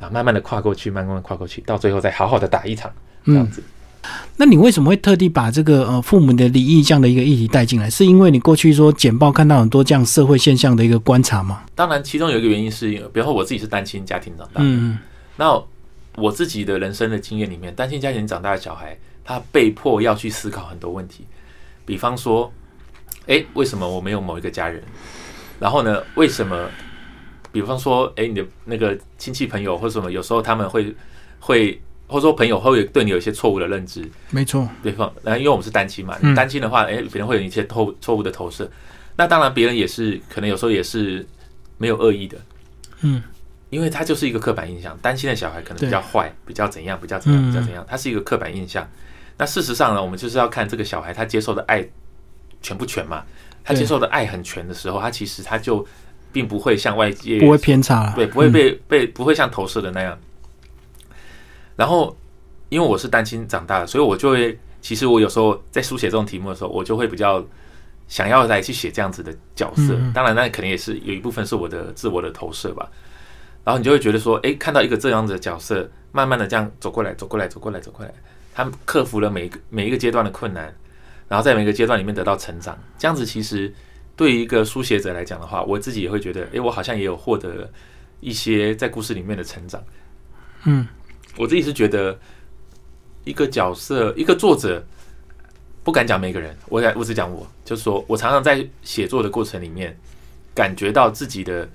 [0.00, 2.92] 然后慢慢的跨过去，慢慢的跨过去，到最后再好好的打一场，
[3.24, 3.62] 这样嗯，子。
[4.36, 7.90] 那你为什么会特地把这个呃父母的离异这样的一个议题带进来？
[7.90, 11.62] 是因为你过去说简报看到很多这样社会现象的一个观察吗？
[11.74, 14.98] 当然，其中有一个原因是，比方说我自己是单亲家庭长大的，嗯
[15.36, 15.62] 那
[16.16, 21.24] 我自己的人生的经验里面，单亲家庭长大的小孩，他被迫要去思考很多问题，
[21.84, 22.50] 比方说，
[23.26, 24.82] 诶，为什么我没有某一个家人？
[25.58, 26.68] 然后呢，为什么？
[27.52, 30.94] 比方说，诶，你的那个亲戚朋友或者什么，有时候他们会
[31.40, 31.80] 会，
[32.10, 38.68] 或者说朋友会对你有一些错误的认知，没错，对方，然后因为我们是单亲嘛，嗯单亲的话，诶，别人会有一些错错误的投射。
[39.16, 41.24] 那当然，别人也是可能有时候也是
[41.78, 42.36] 没有恶意的，
[43.02, 43.22] 嗯
[43.70, 48.88] 因为他就是一个刻板印象，单亲的小孩可能比较坏，比较怎样，比较怎样，嗯比较怎样，他是一个刻板印象。
[49.38, 51.86] 那事实上呢，我们就是要看这个小孩他接受的爱
[52.60, 53.22] 全不全嘛。
[53.62, 55.86] 他接受的爱很全的时候，他其实他就
[56.32, 58.10] 并不会像外界不会偏差。
[58.16, 60.18] 对，不会嗯被、被不会像投射的那样。
[61.76, 62.16] 然后，
[62.68, 67.44] 因为我是单亲长大的，所以我就会，其实我有时候在书写这种题目的时候，我就会比较
[68.08, 69.98] 想要来去写这样子的角色。
[70.12, 72.90] 当然，那肯定也是有一部分是我的自我的投射吧。
[73.64, 78.12] 然后你就会觉得说，诶，看到一个这样子的角色，慢慢的这样走过来，走过来，走过来，走过来，
[78.54, 80.74] 他们克服了每一个每一个阶段的困难，
[81.28, 82.76] 然后在每个阶段里面得到成长。
[82.98, 83.72] 这样子其实
[84.16, 87.70] 对于一个书写者来讲的话，我自己也会觉得，诶，我好像也有获得
[88.20, 89.82] 一些在故事里面的成长。
[90.64, 90.86] 嗯
[91.40, 92.18] 我自己是觉得，
[93.24, 94.84] 一个角色，一个作者，
[95.82, 99.98] 不敢讲每个人，我讲我只讲我，就是说我常常在写作的过程里面，
[100.54, 101.66] 感觉到自己的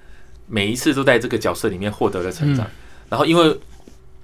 [0.45, 2.69] 每一次都在这个角色里面获得了成长。
[3.09, 3.59] 然后，因为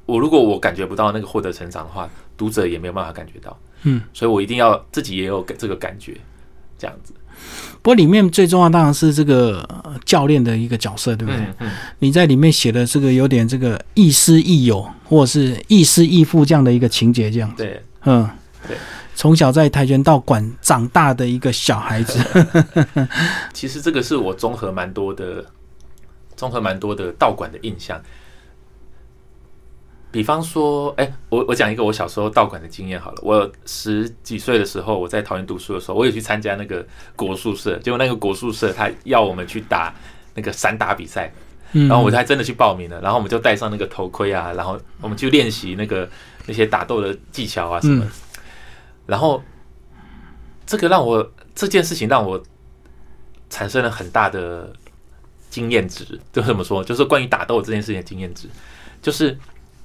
[0.05, 3.99] 我如果我感觉不到那个获得成长的话，读者也没有办法感觉到，嗯。
[4.13, 6.15] 所以我一定要自己也有这个感觉，
[6.77, 7.13] 这样子。
[7.81, 11.41] 不过里面最重要当然是这个呃教练的一个角色，对不对？
[11.41, 17.51] 嗯嗯，你在里面写的这个有点这个亦师亦友，或者是亦师亦父这样的一个情节，这样。
[17.57, 17.81] 对。
[18.05, 18.29] 嗯，
[18.67, 18.77] 对。
[19.15, 22.19] 从小在跆拳道馆长大的一个小孩子，
[23.53, 25.45] 其实这个是我综合蛮多的，
[26.35, 28.01] 综合蛮多的道馆的印象。
[30.11, 33.19] 比方说，哎、我我讲一个我小时候道馆的经验好了。
[33.23, 39.95] 我十几岁的时候，我在桃园读书的时候，我也去参加那个国术社，结果那个国术社他要我们去打
[40.35, 41.31] 那个散打比赛，
[41.71, 46.09] 嗯然后我就还真的去报名了，然后我们就戴上那个头盔啊，然后我们去练习那个
[46.45, 48.05] 那些打斗的技巧啊什么。
[49.05, 49.41] 然后
[50.65, 52.41] 这个让我这件事情让我
[53.49, 54.73] 产生了很大的
[55.49, 58.49] 经验值，就怎么说，就是关于打斗这件事情的经验值，
[59.01, 59.37] 就是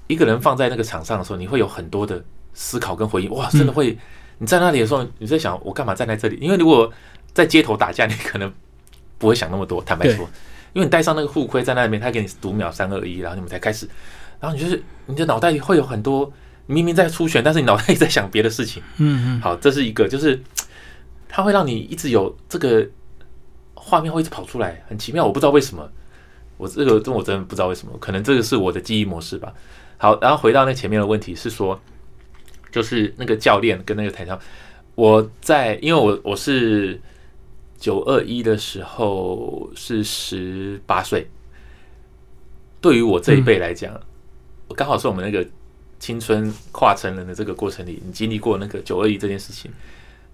[0.07, 2.23] 一个人放在那个场上的时候，你会有很多的
[2.55, 3.31] 思考跟回应。
[3.31, 3.97] 哇，真的会
[4.39, 6.37] 你在那里的时候，你在想我干嘛站在这里？
[6.41, 6.93] 因为如果
[7.33, 8.53] 在街头打架，你可能
[9.19, 9.83] 不会想那么多。
[9.83, 10.29] 坦白说。
[10.73, 13.89] 因为你戴上那个护盔在那边，他给你读秒三二一，然后你们才开始，
[14.39, 16.31] 然后你就是你的脑袋里会有很多
[16.67, 18.83] 明明在出拳，但是你脑袋里在想别的事情。
[18.99, 19.41] 嗯嗯。
[19.41, 20.39] 好，这是一个，就是
[21.31, 22.87] 它会让你一直有这个
[23.73, 25.89] 画面会一直跑出来，很奇妙，我不知道为什么。
[26.59, 29.55] 我这个这我真的不知道为什么，可能这个是我的记忆模式吧。
[29.99, 31.81] 好，然后回到那前面的问题是说，
[32.71, 34.39] 就是那个教练跟那个台上，
[34.95, 37.01] 我在因为我我是。
[37.79, 41.29] 九二一的时候是十八岁，
[42.81, 43.93] 对于我这一辈来讲，
[44.67, 45.47] 我刚好是我们那个
[45.99, 49.71] 青春跨成人的这个过程里，你经历过那个九二一这件事情，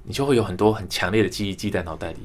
[0.05, 2.21] 你就会有很多很强烈的记忆记在脑袋里。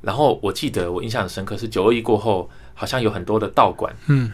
[0.00, 4.32] 然后我记得我印象很深刻，是九二一过后，好像有很多的道馆，嗯，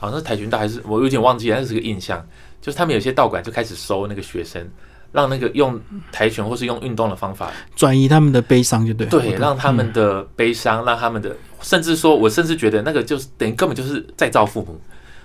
[0.00, 2.26] 好像是跆拳道还是我有点忘记，但是个印象，
[2.60, 4.66] 就是他们有些道馆就开始收那个学生。
[5.10, 5.80] 让那个用
[6.12, 9.06] 跆拳或是用运动的方法转移他们的悲伤，就对。
[9.06, 14.78] 对，让他们的悲伤，让他们的，甚至说，我甚至觉得那个就是等于根本就是再造父母。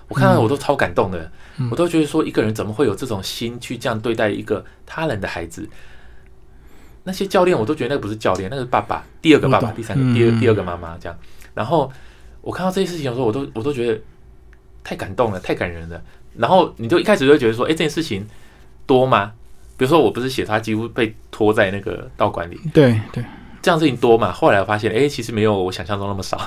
[0.08, 1.30] 我看到我都超感动的，
[1.70, 5.68] 我都觉得说，一个人怎么会有这种心去这样对待一个他人的孩子？
[7.04, 11.20] 那些教练我都觉得那个不是教练，那个爸爸，第二个爸爸，第三个，第二第二个妈妈这样。
[11.54, 11.92] 然后
[12.40, 14.00] 我看到这些事情的时候，我都我都觉得
[14.84, 16.02] 太感动了，太感人了。
[16.36, 18.28] 然后你就一开始就觉得说，哎，这件事情
[18.86, 19.34] 多吗？
[19.78, 23.24] 比如说，我不是写他几乎被拖在那个道馆里，对对，
[23.62, 24.32] 这样事情多嘛？
[24.32, 26.40] 后来我发现，哎，其实没有我想象中那么少。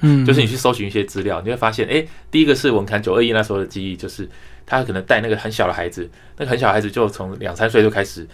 [0.00, 4.28] 嗯， 就是你去搜寻一些资料，你会发现，哎，第一个是我们看九二一那时候的记忆，就是
[4.66, 8.26] 他可能带那个很小的孩子，那个很小孩子就从两三岁就开始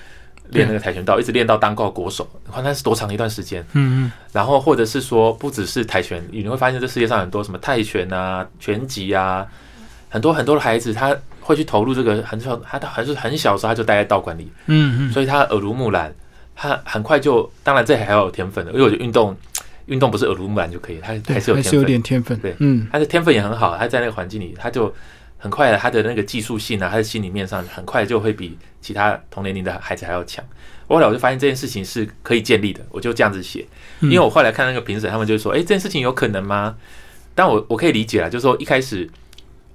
[0.53, 3.63] 练那个跆拳道，一直练到当过国手，你看那是多长的一段时间。
[3.73, 4.13] 嗯嗯。
[4.33, 9.47] 然后或者是说，不只是跆拳，你会发现这世界上很多什么泰拳啊、拳击啊，
[10.09, 11.17] 很多很多的孩子他。
[11.43, 16.15] 会去投入这个很小，他他还是很小时候他就待在道馆里，嗯嗯，所以他耳濡目染，
[16.55, 19.37] 他很快就，当然这还要有天分的，因为我觉得运动
[19.87, 24.95] 运动不是耳濡目染就可以，他还是有还是有点天分，对，嗯，他的天分也很好，他在那个环境里，他就
[25.40, 30.44] 很快的他的那个技术性啊，他的心理面上很快就会比其他同年龄的孩子还要强。
[30.87, 33.66] 后来我就发现这件事情是可以建立的，我就这样子写，
[34.03, 36.76] 因为我后来看那个评审，他们就说，哎，这件事情有可能吗？
[37.35, 39.11] 但我我可以理解啊，就是说一开始。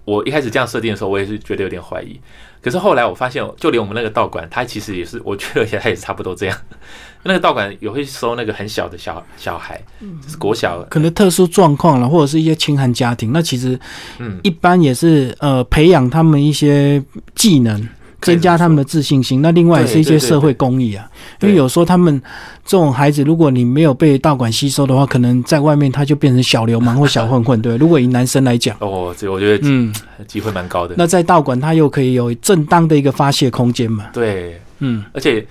[0.06, 2.22] 我一开始这样设定的时候，我也是觉得有点怀疑。
[2.66, 6.58] 可是后来我发现，就连我们那个道馆，它其实也是，我觉得它也是差不多这样。
[7.22, 9.80] 那个道馆也会收那个很小的小小孩，
[10.24, 13.32] 就是国小，可能特殊状况了，或者是一些清寒家庭。
[13.32, 13.80] 那其实，
[14.18, 17.00] 嗯，一般也是呃培养他们一些
[17.36, 17.88] 技能。
[18.26, 21.08] 增加他们的自信心，那另外也是一些社会公益啊，
[21.42, 22.20] 因为有时候他们
[22.66, 27.78] 这种孩子，如果你没有被道馆吸收的话，可能在外面他就变成小流氓 或小混混，对。
[27.78, 29.94] 如果以男生来讲，哦，这我觉得嗯，
[30.28, 30.96] 机会蛮高的。
[30.98, 34.10] 那在道馆他又可以有正当的一个发泄空间嘛？
[34.12, 35.46] 对，嗯，而且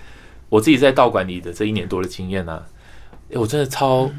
[0.49, 2.61] 我自己在道馆里的这一年多的经验呢，
[3.31, 4.11] 哎，我真的超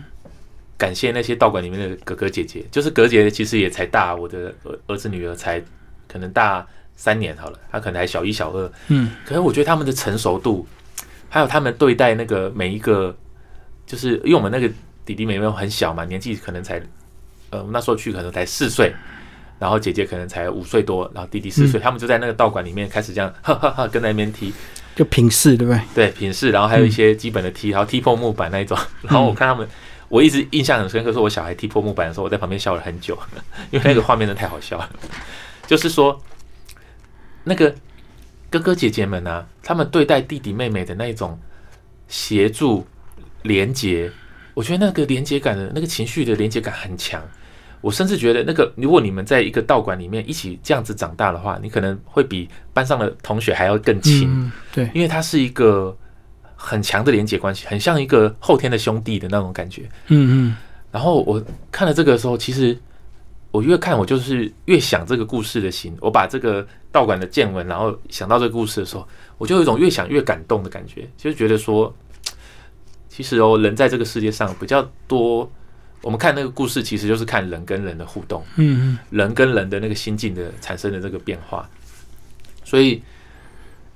[0.77, 5.61] 感谢那些道馆里面的哥哥姐姐，就是哥姐其实也才大，我的儿儿子女儿才
[6.07, 6.65] 可能大。
[6.95, 10.65] 三年好了，他可能还小一、小二，嗯，可是我觉得他们的成熟度，
[11.29, 13.15] 还有他们对待那个每一个，
[13.85, 14.69] 就是因为我们那个
[15.05, 16.81] 弟弟妹妹很小嘛，年纪可能才，
[17.49, 18.93] 呃，那时候去可能才四岁，
[19.59, 24.53] 然后姐姐可能才五岁多，然后弟弟四岁，他们就在那个道馆里面开始这样， 哈哈哈，跟在那边踢，
[24.95, 25.81] 就平视对不对？
[25.93, 29.67] 对，平视，然后还有一些基本的踢，然后踢破木板那一种，然后我看他们，
[30.07, 33.17] 我一直印象很深刻，说我小孩踢破木板的时候，我在旁边笑了很久，
[33.69, 34.89] 因为那个画面真的太好笑了，
[35.67, 36.17] 就是说。
[37.45, 37.73] 那个
[38.49, 39.45] 哥哥姐姐们呢？
[39.63, 41.39] 他们对待弟弟妹妹的那种
[42.07, 42.85] 协助、
[43.43, 44.11] 连接，
[44.53, 47.23] 我觉得那个连接感的那个情绪的连接感很强。
[47.81, 54.51] 我甚至觉得，那个如果你们在一个道馆里面一起这样子长大的话，你可能会比班上的同学还要更亲。
[54.73, 55.95] 对，因为它是一个
[56.55, 59.83] 很强的连接关系，很像一个后天的兄弟的那种感觉。
[60.07, 60.57] 嗯嗯。
[60.91, 62.77] 然后我看了这个的时候，其实。
[63.51, 65.95] 我越看，我就是越想这个故事的心。
[66.01, 69.05] 我把这个道馆的见闻，然后想到这个故事的时候，
[69.37, 71.93] 我就有一种越想越感动的感觉，就是觉得说，
[73.09, 75.51] 其实哦，人在这个世界上比较多。
[76.01, 81.69] 我们看那个故事，其实就是看人跟人的互动，嗯嗯，人跟人的那个心境的产生的这个变化。
[82.63, 83.03] 所以，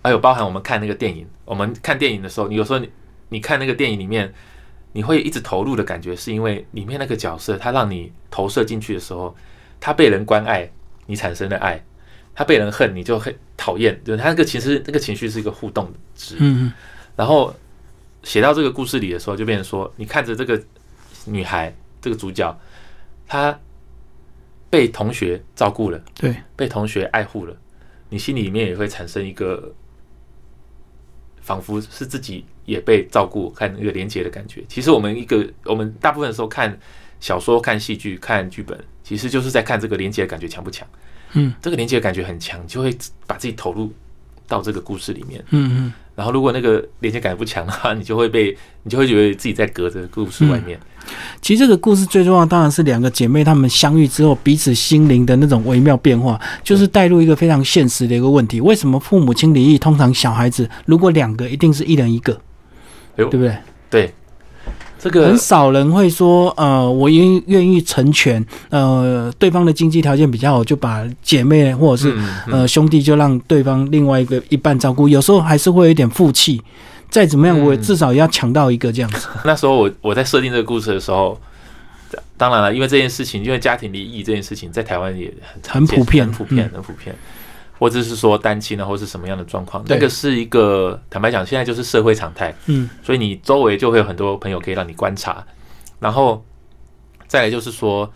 [0.04, 2.90] 还有包含我们看那个电影，我们看电影的时候，你有时候你
[3.30, 4.34] 你看那个电影里面。
[4.92, 9.36] 你会一直投入的感觉，是因为里面那个角色，他让你投射进去的时候，
[9.80, 10.68] 他被人关爱，
[11.06, 11.78] 你产生的爱；
[12.40, 16.38] 他被人恨，你就很讨厌，就是他那个其实那个情绪是一个互动值。
[16.40, 16.72] 嗯
[17.14, 17.54] 然后
[18.24, 20.58] 写到这个故事里的时候，就变成说，你看着这个
[21.26, 22.58] 女孩，这个主角，
[23.28, 23.60] 她
[24.70, 27.54] 被同学照顾了，对，被同学爱护了，
[28.08, 29.76] 你心里面也会产生一个
[31.42, 34.64] 仿佛是自己也被照顾、看那个连接的感觉。
[34.70, 36.80] 其实我们一个，我们大部分的时候看
[37.20, 40.88] 小说、看戏剧、看剧本，其实就是在看这个连接的感觉强不强。
[41.34, 41.54] 嗯。
[41.62, 43.92] 这个连接的感觉很强，就会把自己投入
[44.48, 45.44] 到这个故事里面。
[45.50, 50.80] 嗯嗯，然后如果那个连接感不强的话，你就会被你就会觉得自己在隔着故事外面。
[51.42, 62.40] 其实这个故事最重要当然是两个姐妹她们相遇之后彼此心灵的那种微妙变化，就是带入一个非常现实的一个问题：为什么父母亲离异，通常小孩子如果两个，一定是一人一个，
[63.16, 63.58] 对不对？
[63.90, 64.14] 对，
[65.00, 76.62] 这个很少人会说，呃，我愿愿意成全，呃，对方的经济条件比较好，就把姐妹或者是、嗯嗯呃兄弟就让对方另外一个一半照顾，有时候还是会有一点负气。
[77.10, 79.28] 再怎么样，嗯我也至少也要抢到一个这样子。
[79.44, 81.40] 那时候我我在设定这个故事的时候，
[82.38, 85.34] 当然了，因为这件事情，因为家庭离异这件事情在台湾也
[85.64, 87.16] 很很普遍很普遍，嗯很普遍。
[87.80, 92.54] 或者是说单亲的，或是什么样的状况，那个是一个坦白讲，现在就是社会常态。
[92.68, 92.90] 嗯。
[93.02, 95.44] 所以你周围就会有很多朋友可以让你观察，
[96.00, 96.44] 然后
[97.26, 98.12] 再来就是说，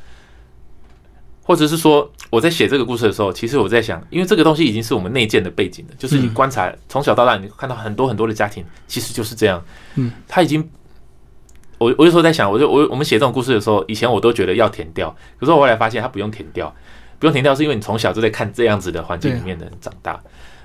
[1.42, 9.64] 或者是说我在写这个故事的时候，其实我在想，因为这个东西已经是我们内建的背景了，就是你嗯观察从小到大，你看到很多很多的家庭，其实就是这样，
[9.96, 10.70] 嗯，他已经。
[11.80, 16.74] 我我有时候在想，我就我我们写这种故事的时候，以前我都觉得要填掉，可是我后来发现它不用填掉，
[17.24, 20.22] 不用停掉，是因为你从小就在看这样子的环境里面的人长大，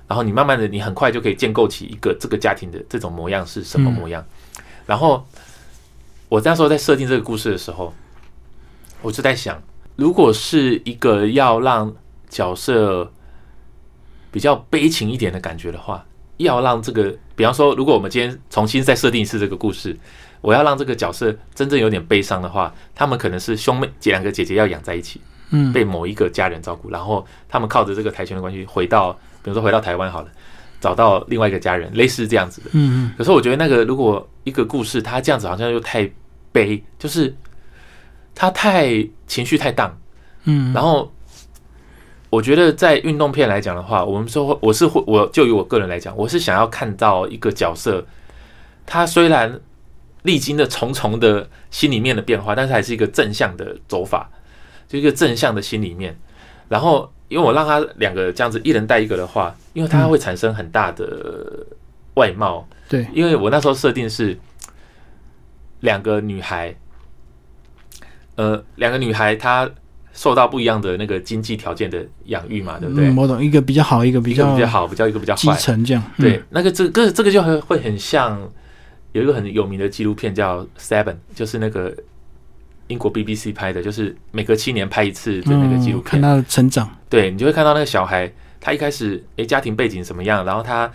[0.09, 4.27] 然后你慢慢的，你很快就可以建构起一个这个家庭的这种模样是什么模样。
[4.85, 5.25] 然后
[6.29, 7.95] 我那时候在设定这个故事的时候，
[9.03, 9.63] 我就在想，
[9.95, 11.95] 如果是一个要让
[12.29, 13.13] 角色
[14.33, 16.05] 比较悲情一点的感觉的话，
[16.39, 19.97] 要让这个，比方说，如果我们今天重新再设定一次这个故事，
[20.41, 30.29] 我要让这个角色真正有点悲伤的话，他们可能是兄妹姐两个姐姐要养在一起，嗯，被某一个家人照顾，然后他们靠着这个台拳的关系回到，比如说回到台湾好了，
[30.81, 32.71] 找到另外一个家人，类似这样子的。
[32.73, 33.15] 嗯嗯。
[33.17, 36.11] 可是我觉得那个如果一个故事，它这样子好像又太
[36.53, 37.35] 悲，就是
[38.35, 38.89] 他太
[39.27, 39.97] 情绪太荡，
[40.45, 40.71] 嗯。
[40.71, 41.11] 嗯，然后
[42.31, 48.05] 我觉得在运动片来讲的话，我们说我是会，我就以我个人来讲，我是想要看到一个角色，
[48.85, 49.59] 他虽然
[50.23, 54.31] 历经了重重的心里面的变化，但是还是一个正向的走法，
[54.89, 56.19] 就一个正向的心里面。
[56.69, 61.67] 然后，因为我让他两个这样子一人带一个的话，因为它会产生很大的
[62.15, 64.39] 外貌，对，因为我那时候设定是
[65.81, 66.75] 两个女孩，
[68.35, 69.71] 呃，两个女孩她
[70.13, 73.09] 受到不一样的那个经济条件的养育嘛，对不对？
[73.09, 75.57] 嗯，我懂，一个比较好，一个比较比较好，比较一个比较基坏。
[75.57, 76.03] 层这样。
[76.19, 78.39] 嗯对，，那个这个这个就很会很像
[79.13, 81.95] 有一个很有名的纪录片叫《Seven》，就是那个
[82.89, 86.21] 英国 BBC 拍的，就是每隔七年拍一次的那个纪录片。
[86.21, 86.91] 嗯看他的成长。
[87.09, 90.91] 对你就会看到那个小孩，他一开始诶家庭背景怎么样，然后他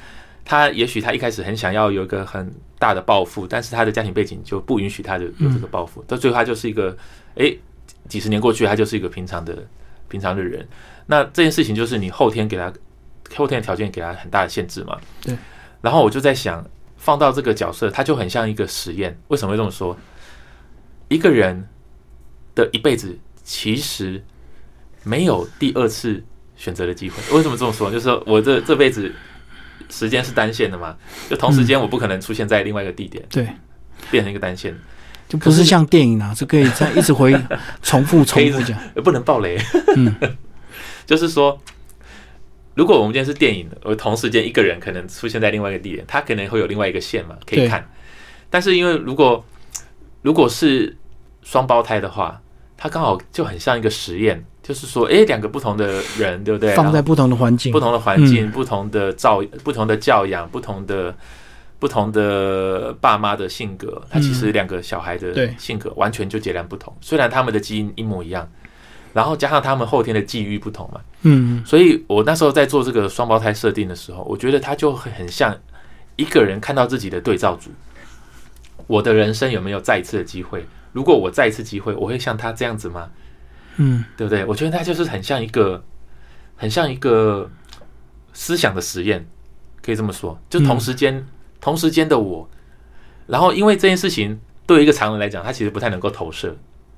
[0.45, 6.95] 他也许他一开始很想要有一个很大的抱负，但是他的家庭背景就不允许他的有这个抱负，到最后他就是一个
[7.36, 7.58] 诶
[8.08, 9.58] 几十年过去，他就是一个平常的
[10.08, 10.67] 平常的人。
[11.06, 12.71] 那这件事情就是你后天给他
[13.36, 14.97] 后天的条件给他很大的限制嘛。
[15.21, 15.36] 对。
[15.82, 16.65] 然后我就在想，
[16.97, 19.17] 放到这个角色，他就很像一个实验。
[19.27, 19.97] 为什么会这么说？
[21.10, 21.67] 一个人
[22.55, 24.23] 的一辈子其实
[25.03, 26.23] 没有第二次
[26.55, 27.17] 选择的机会。
[27.35, 27.89] 为什么这么说？
[27.91, 29.13] 就是说我这这辈子
[29.89, 30.95] 时间是单线的嘛，
[31.29, 33.47] 就同时间我不可能出现在另外一个地点，对，
[34.09, 34.73] 变成一个单线，
[35.27, 37.33] 就不是像电影啊，是可以在一直回
[37.81, 38.77] 重复重复讲。
[38.95, 39.59] 呃不能爆雷。
[39.95, 40.15] 嗯，
[41.05, 41.59] 就是说，
[42.75, 47.87] 如果我们今天是电影，我同时间一个人可能出现在另外一个地点，他可能会有另外一个线嘛，可以看。
[48.49, 49.43] 但是因为如果
[50.21, 50.95] 如果是
[51.41, 52.41] 双胞胎的话，
[52.84, 56.75] 它刚好就很像一个实验，就是说，诶，两个不同的人，对不对？
[56.75, 61.15] 放在不同的环境，不同的环境、不同的照、不同的教养、不同的
[61.79, 66.94] 不同的爸妈的性格，他其实两个小孩的性格完全就截然不同。
[67.00, 68.46] 虽然他们的基因一模一样，
[69.13, 75.58] 然后加上他们后天的际遇不同嘛，嗯，所以我那时候在做这个双胞胎设定的时候，我觉得他就会很像
[76.17, 77.71] 一个人看到自己的对照组。
[78.88, 80.65] 我的人生有没有再一次的机会？
[80.94, 83.10] 如果我再一次机会，我会像他这样子吗？
[83.75, 84.46] 嗯，对不对？
[84.46, 85.83] 我觉得他就是很像一个，
[86.56, 87.50] 很像一个
[88.31, 89.27] 思想的实验，
[89.83, 90.39] 可以这么说。
[90.50, 91.25] 就同时间，
[91.60, 92.48] 同时间的我，
[93.27, 96.56] 然后因为这件事情对于一个常人来讲，他其实不太能够投射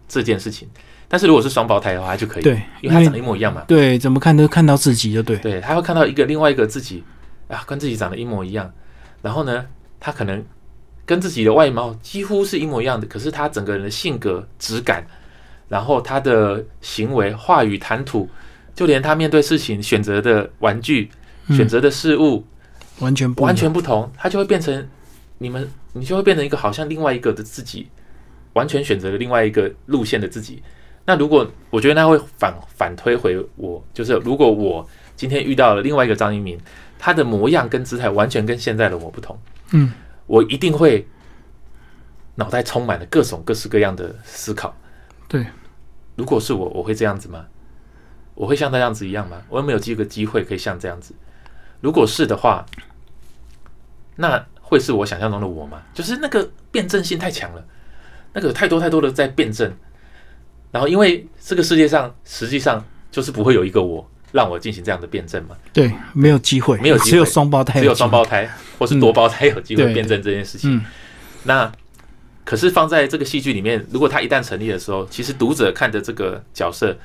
[0.07, 0.69] 这件事情，
[1.07, 3.63] 但是如果是双胞胎的话，他就可以，对，因为他长得一模一样嘛。
[3.67, 5.37] 对，怎么看都看到自己就对。
[5.37, 7.03] 对，他会看到一个另外一个自己
[7.47, 8.69] 啊，跟自己长得一模一样。
[9.21, 9.65] 然后呢，
[9.99, 10.43] 他可能
[11.05, 15.05] 跟自己的外貌几乎是一模一样的，可是他整个人的性格、质感，
[15.69, 18.27] 然后他的行为、话语、谈吐，
[18.73, 21.09] 就连他面对事情选择的玩具、
[21.49, 22.43] 选择的事物，
[22.99, 24.87] 完全不完全不同，他就会变成
[25.37, 27.87] 你们，你就会变成一个好像另外一个的自己，
[28.53, 30.63] 完全选择了另外一个路线的自己。
[31.05, 36.57] 那如果我觉得他会反反推回我，就是如果我今天遇到了另外一个张一鸣，
[36.97, 39.37] 他的模样跟姿态完全跟现在的我不同，
[39.71, 39.91] 嗯，
[40.27, 41.07] 我一定会
[42.35, 44.75] 脑袋充满了各种各式各样的思考。
[45.27, 45.45] 对，
[46.15, 47.45] 如果是我，我会这样子吗？
[48.33, 49.41] 我会像那样子一样吗？
[49.49, 51.13] 我有没有这个机会可以像这样子？
[51.81, 52.65] 如果是的话，
[54.15, 55.81] 那会是我想象中的我吗？
[55.93, 57.65] 就是那个辩证性太强了，
[58.33, 59.71] 那个太多太多的在辩证。
[60.71, 65.55] 然后，因为这个世界上实际上就是不会有一个我让我进行这样的辩证嘛。
[65.71, 70.83] 对，没有机会，没有机会，只有双胞胎，只有双胞胎或是多胞胎有机会辩证这件事情。
[71.43, 71.71] 那
[72.43, 76.97] 可是放在这个戏剧里面，如果他一旦成立的时候，其实读者看着这个角色，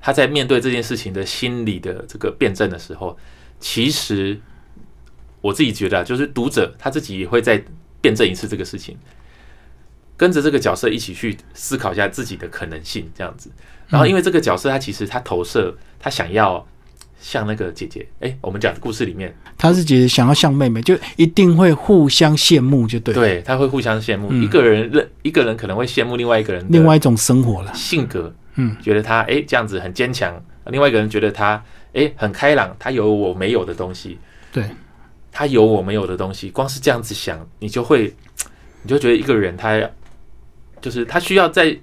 [0.00, 3.16] 他在面对这件事情的心理的这个辩证的时候，
[3.60, 4.40] 其实
[5.42, 7.62] 我自己觉得，就是读者他自己也会再
[8.00, 8.96] 辩证一次这个事情。
[10.16, 13.48] 跟着这个角色一起去思考一下自己的可能性，这样子。
[13.86, 16.66] 然后，因为这个角色他其实他投射，他想要
[17.20, 18.06] 像那个姐姐。
[18.20, 23.14] 哎，我们讲的故事里面，她是姐姐想要像妹妹，就一定会互相羡慕，就对。
[23.14, 24.32] 对，她会互相羡慕。
[24.32, 30.42] 一个人认一个人可能会羡慕另外一个人，另外一种生活了，性格，嗯，觉得她哎这样子很坚强。
[30.66, 31.62] 另外一个人觉得她
[31.94, 34.18] 哎很开朗，她有我没有的东西。
[34.52, 34.64] 对，
[35.30, 36.50] 她有我没有的东西。
[36.50, 38.14] 光是这样子想，你就会，
[38.82, 39.80] 你就觉得一个人他。
[40.80, 41.76] 就是他需要在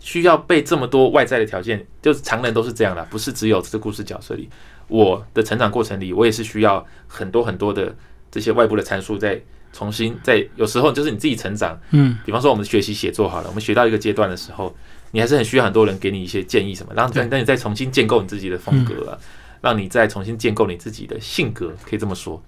[0.00, 4.48] 需要被这么多外在的条件，就是常人都是这样的，不是只有这个故事角色里。
[4.88, 7.94] 我的成长过程里，我也是需要很多很多的
[8.30, 9.40] 这些外部的参数，在
[9.72, 14.74] 重新在有时候就是你自己成长，嗯，比方说我们学习写作好了，我们学到一个阶段的时候，
[15.12, 19.18] 你还是很需要很多人给你一些建议什么，然后让你再重新建构你自己的风格啊，
[19.60, 22.42] 让你再重新建构你自己的性格，可以这么说，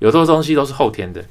[0.00, 1.24] 有多东西都是后天的。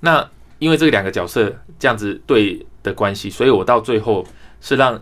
[0.00, 0.28] 那。
[0.60, 4.26] 因为这两个角色这样子对的关系，所以我到最后
[4.60, 4.94] 是让，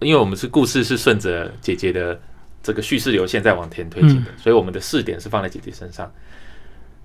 [0.00, 2.20] 因为我们是故事是顺着姐姐的
[2.62, 6.12] 这个叙事流线在往前推进的，所以我们的视点是放在姐姐身上，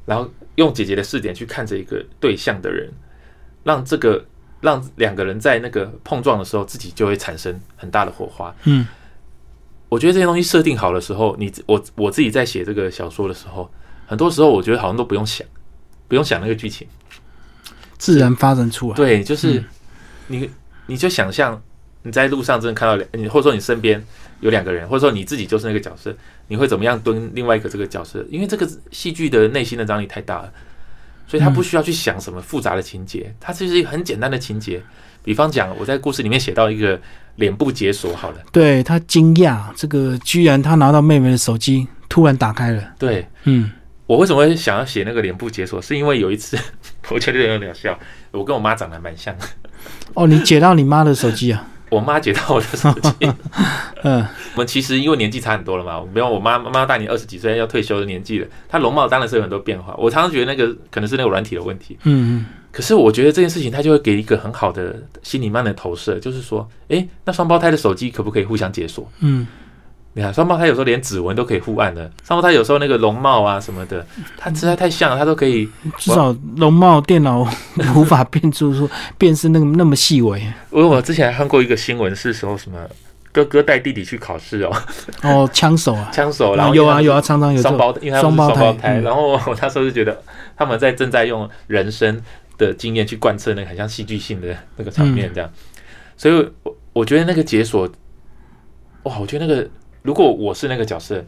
[0.05, 2.91] 然后用姐姐的视点去看着一个对象的人，
[3.63, 4.23] 让这个
[4.61, 8.53] 让两个人在那个碰撞的时候，自己就会产生很大的火花。
[8.63, 8.85] 嗯，
[9.89, 13.71] 我觉得这些东西设定好的时候，你我我自己在写这个小说的时候，
[14.05, 15.45] 很多时候我觉得好像都不用想，
[16.07, 16.87] 不用想那个剧情。
[18.03, 19.63] 自然发展出来，对，就是
[20.27, 20.49] 你，
[20.87, 21.61] 你就想象
[22.01, 24.03] 你在路上真的看到两，你或者说你身边
[24.41, 26.13] 有两个人，或者说你自己就是那个角色，
[26.49, 28.25] 你会怎么样蹲另外一个这个角色？
[28.29, 30.51] 因为这个戏剧的内心的张力太大了，
[31.25, 34.83] 所以他不需要去想什么复杂的情节，它就是一个很简单的情节。
[35.23, 36.99] 比方讲，我在故事里面写到一个
[37.37, 43.71] 脸部解锁，好了，对他惊讶，这个居然他拿到妹妹的手机，突然打开了，对，嗯。
[44.05, 45.81] 我为什么会想要写那个脸部解锁？
[45.81, 46.57] 是因为有一次，
[47.09, 47.97] 我觉得有点笑。
[48.31, 49.45] 我跟我妈长得蛮像的。
[50.13, 51.67] 哦，你解到你妈的手机啊？
[51.89, 53.31] 我妈解到我的手机。
[54.03, 54.25] 嗯，
[54.55, 58.47] 我们其实因为年纪差很多了嘛，比方我妈妈妈大你二十几岁，要退休的年纪了。
[58.67, 59.93] 她容貌当然是有很多变化。
[59.97, 61.97] 我常常觉得那个可能是那个软体的问题。
[62.03, 62.45] 嗯嗯。
[62.71, 69.07] 可是我觉得这件事情，它就会给一个很好的心理慢的投射，就是说，哎，那双胞胎的手机可不可以互相解锁？
[69.19, 69.45] 嗯。
[70.15, 74.05] 你看双胞胎有时候连指纹都可以互按的，双胞胎有时候那个容貌啊什么的，
[74.37, 75.67] 它实在太像了，它都可以。
[75.97, 77.47] 至少容貌电脑
[77.95, 78.87] 无法辨出说
[79.17, 80.39] 辨识那个那么细微。
[80.69, 82.77] 我我之前还看过一个新闻，是说什么
[83.31, 84.71] 哥哥带弟弟去考试哦。
[85.23, 88.99] 哦，枪手啊， 枪手，然后有啊有啊，常常有双胞，因为双胞胎。
[88.99, 90.21] 然后我那时候就觉得
[90.55, 92.21] 他们在正在用人生
[92.59, 95.49] 的经验去贯彻那个很像戏剧性的那个场面这样，
[96.15, 97.89] 所以我我觉得那个解锁，
[99.03, 99.67] 哇，我觉得那个。
[100.03, 101.23] 如果我是那个角色，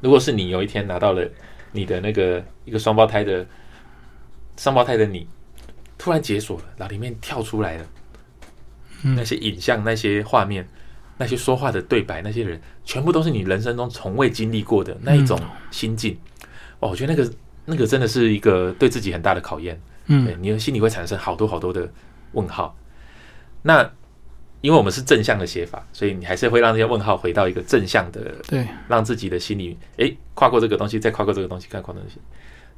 [0.00, 1.28] 如果是你有一天拿到了
[1.72, 3.46] 你的那个一个双胞胎的
[4.56, 5.28] 双胞胎的你，
[5.98, 7.86] 突然解锁了，然后里面跳出来了
[9.02, 10.66] 那些影像、那些画面、
[11.18, 15.38] 那些说话的对白、那些人，全部都是你人生中从未经历过的那一种
[15.70, 16.18] 心境。
[16.78, 17.32] 哦，我觉得那个
[17.66, 19.78] 那个真的是一个对自己很大的考验。
[20.06, 21.92] 嗯，你的心里会产生好多好多的
[22.32, 22.74] 问号。
[23.60, 23.90] 那。
[24.60, 32.18] 因为我们是正向的写法，所以你还是会让这些问号回到一个正向的，对，让自己的心里，哎，跨过这个东西，再跨过这个东西，再跨过东西。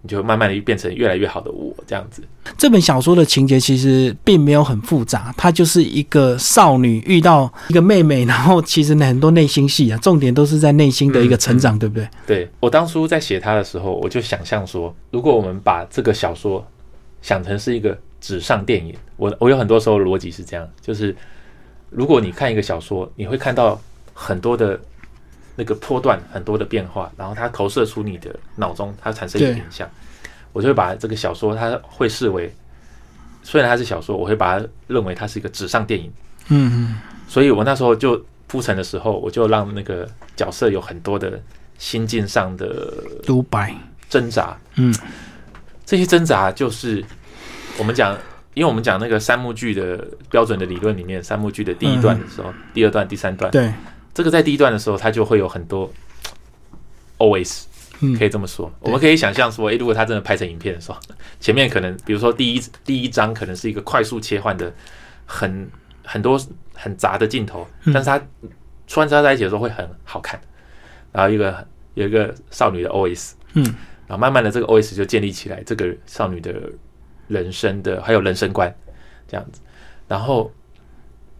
[0.04, 2.24] 你就慢慢的变成越来越好的我这样子。
[2.58, 12.08] 这本小说的情节其实并没有很复杂，它就是一个少女遇到一个妹妹，然后其实很多内心戏啊，重点都是在内心的一个成长，对不对？
[12.26, 16.66] 对我当初在写它的时候，我就想象说，如果我们把这个小说
[17.20, 21.14] 想成是一个纸上电影，我我有很多时候逻辑是这样，就是
[21.94, 23.80] 如果你看一个小说，你会看到
[24.14, 24.80] 很多的
[25.54, 29.88] 那个波段，很多的变化，然后它投射出你的脑中，它产生一个影像。
[30.54, 32.52] 我就会把这个小说，它会视为，
[33.42, 36.12] 虽然它是小说，我会把它认为它是一个纸上电影。
[36.48, 37.00] 嗯嗯。
[37.28, 41.40] 所以我那时候就铺陈的时候，我就让那个角色有很多的
[41.78, 42.92] 心境上的
[43.24, 43.74] 独白、
[44.08, 44.56] 挣扎。
[44.76, 44.94] 嗯。
[45.84, 47.04] 这些挣扎就是
[47.78, 48.16] 我们讲，
[48.54, 53.72] 因为我们讲那个三幕剧的标准的理论里面，三幕剧的第一段的时候，第二段、第三段，对，
[54.12, 55.92] 这个在第一段的时候，它就会有很多
[57.18, 57.64] always。
[58.18, 60.98] 可以这么说，我们可以想象说，诶，如果他真的拍成影片的时候，
[61.38, 64.74] 前面可能，比如说第一第一章可能是一个快速切换的，
[65.24, 65.70] 很
[66.02, 66.36] 很多
[66.74, 68.20] 很杂的镜头，但是它
[68.88, 70.40] 穿插在一起的时候会很好看。
[71.12, 73.62] 然后一个有一个少女的 OS，嗯，
[74.08, 76.52] 然后慢慢的这个 OS 就建立起来，这个少女的
[77.28, 78.74] 人生的还有人生观
[79.28, 79.60] 这样子，
[80.08, 80.52] 然后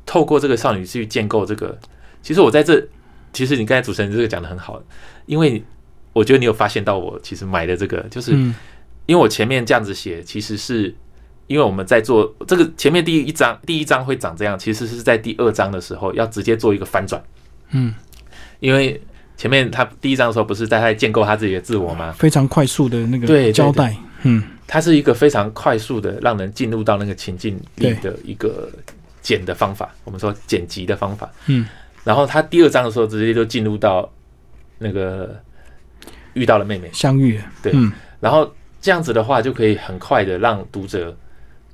[0.06, 1.78] 透过这个少女去建构这个，
[2.22, 2.82] 其实我在这，
[3.32, 4.82] 其实你刚才主持人这个讲的很好，
[5.26, 5.62] 因为。
[6.14, 8.32] 我觉得你有发现到我其实买的这个，就是
[9.06, 10.94] 因为我前面这样子写，其实是
[11.46, 17.24] 因为我们在做这个前面第一章第一章会长这样，其实是在第二章的时候要直接做一个翻转。
[17.70, 17.94] 嗯，
[18.60, 19.00] 因为
[19.38, 22.12] 前面他第一章的时候不是在在建构他自己的自我吗？
[22.12, 23.96] 非常快速的那个交代。
[24.24, 24.42] 嗯，
[24.72, 28.70] 它是一个非常快速的让人进入到那个情境里的一个
[29.20, 31.30] 剪的方法，我们说剪辑的方法。
[31.46, 31.68] 嗯，
[32.04, 34.10] 然后他第二章的时候直接就进入到
[34.78, 35.38] 那个。
[36.34, 37.70] 遇到了妹妹，相遇，对，
[38.18, 38.50] 然后
[38.80, 41.14] 这样子的话，就可以很快的让读者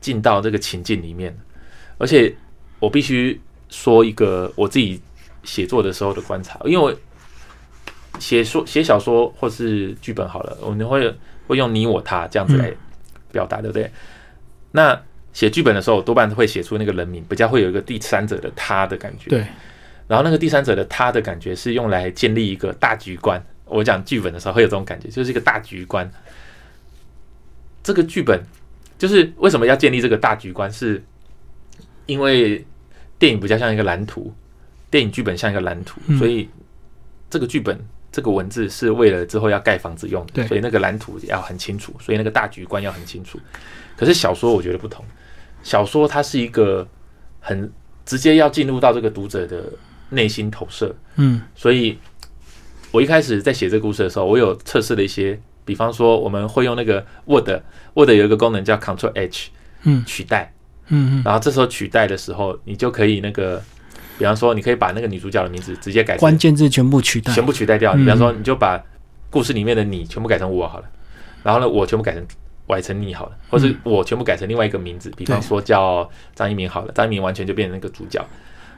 [0.00, 1.32] 进到这个情境里面。
[1.96, 2.34] 而且
[2.80, 5.00] 我必须说一个我自己
[5.44, 6.92] 写作的时候的观察，因为我
[8.18, 12.72] 写说写小说或是剧本好了，我们会会用你我他这样子来
[13.32, 13.90] 表达，对不对？
[14.72, 15.00] 那
[15.32, 19.30] 写剧本的时候，多半会写出那个人名，比较会有一个第三者的他的感觉。
[19.30, 19.46] 对，
[20.06, 23.42] 然后那个第三者的他的感觉是用来建立一个大局观。
[23.64, 26.10] 我讲剧本的时候会有这种感觉，就是一个大局观。
[27.82, 28.42] 这个剧本
[28.98, 31.02] 就是为什么要建立这个大局观，是
[32.06, 32.64] 因为
[33.18, 34.34] 电影比较像一个蓝图，
[34.90, 36.48] 电影剧本像一个蓝图，所以
[37.30, 37.78] 这个剧本
[38.10, 43.38] 这个文字是为了之后要盖房子用的，所以那个蓝图要很清楚，所以那个大局观要很清楚。
[43.96, 45.04] 可是小说我觉得不同，
[45.62, 46.86] 小说它是一个
[47.40, 47.70] 很
[48.04, 49.64] 直接要进入到这个读者的
[50.10, 51.98] 内心投射，嗯，所以。
[52.90, 59.50] 我一开始在写这个故事的时候，我有测试了一些，比方说我们会用那个 Word，Word 有一个功能叫 Control H，
[59.82, 60.54] 嗯，取代，
[60.86, 63.62] 嗯嗯，然后这时候取代的时候，你就可以那个，
[64.18, 67.94] 比方说你可以把那个女主角的名字直接改，关键字全部取代，全部取代掉。
[67.94, 68.82] 比方说你就把
[69.30, 70.84] 故事里面的你全部改成我好了，
[71.42, 72.26] 然后呢我全部改成
[72.66, 78.22] 改成你好了，或者我全部改成另外一个名字，比方说叫张一鸣好了，张一鸣完全就变成那个主角。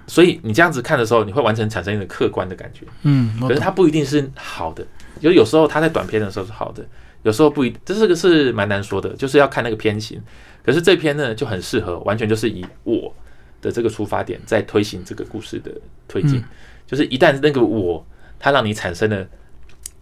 [0.07, 2.85] 所以你这样子看的时候，你会完全产生一种客观的感觉。
[3.03, 4.85] 嗯，可是它不一定是好的，
[5.21, 6.85] 就有时候它在短片的时候是好的，
[7.23, 10.21] 有时候不一，这是个是蛮难说的，就是要看那个片型。
[10.65, 13.15] 可是这篇呢就很适合，完全就是以我
[13.61, 15.71] 的这个出发点在推行这个故事的
[16.09, 16.43] 推进。
[16.87, 18.05] 就是一旦那个我，
[18.39, 19.27] 它让你产生了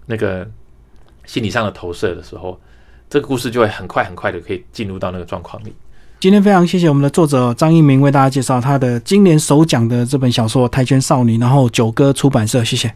[0.06, 0.48] 那个
[1.26, 2.58] 心理上的投射的时候，
[3.10, 5.72] 这个故事就会很快很快的可以进入到那个状况里。
[6.20, 12.92] 今天非常谢谢我们的作者张一鸣为大家介绍他的今年首奖的这本小说《跆拳少女》，然后九歌出版社，谢谢。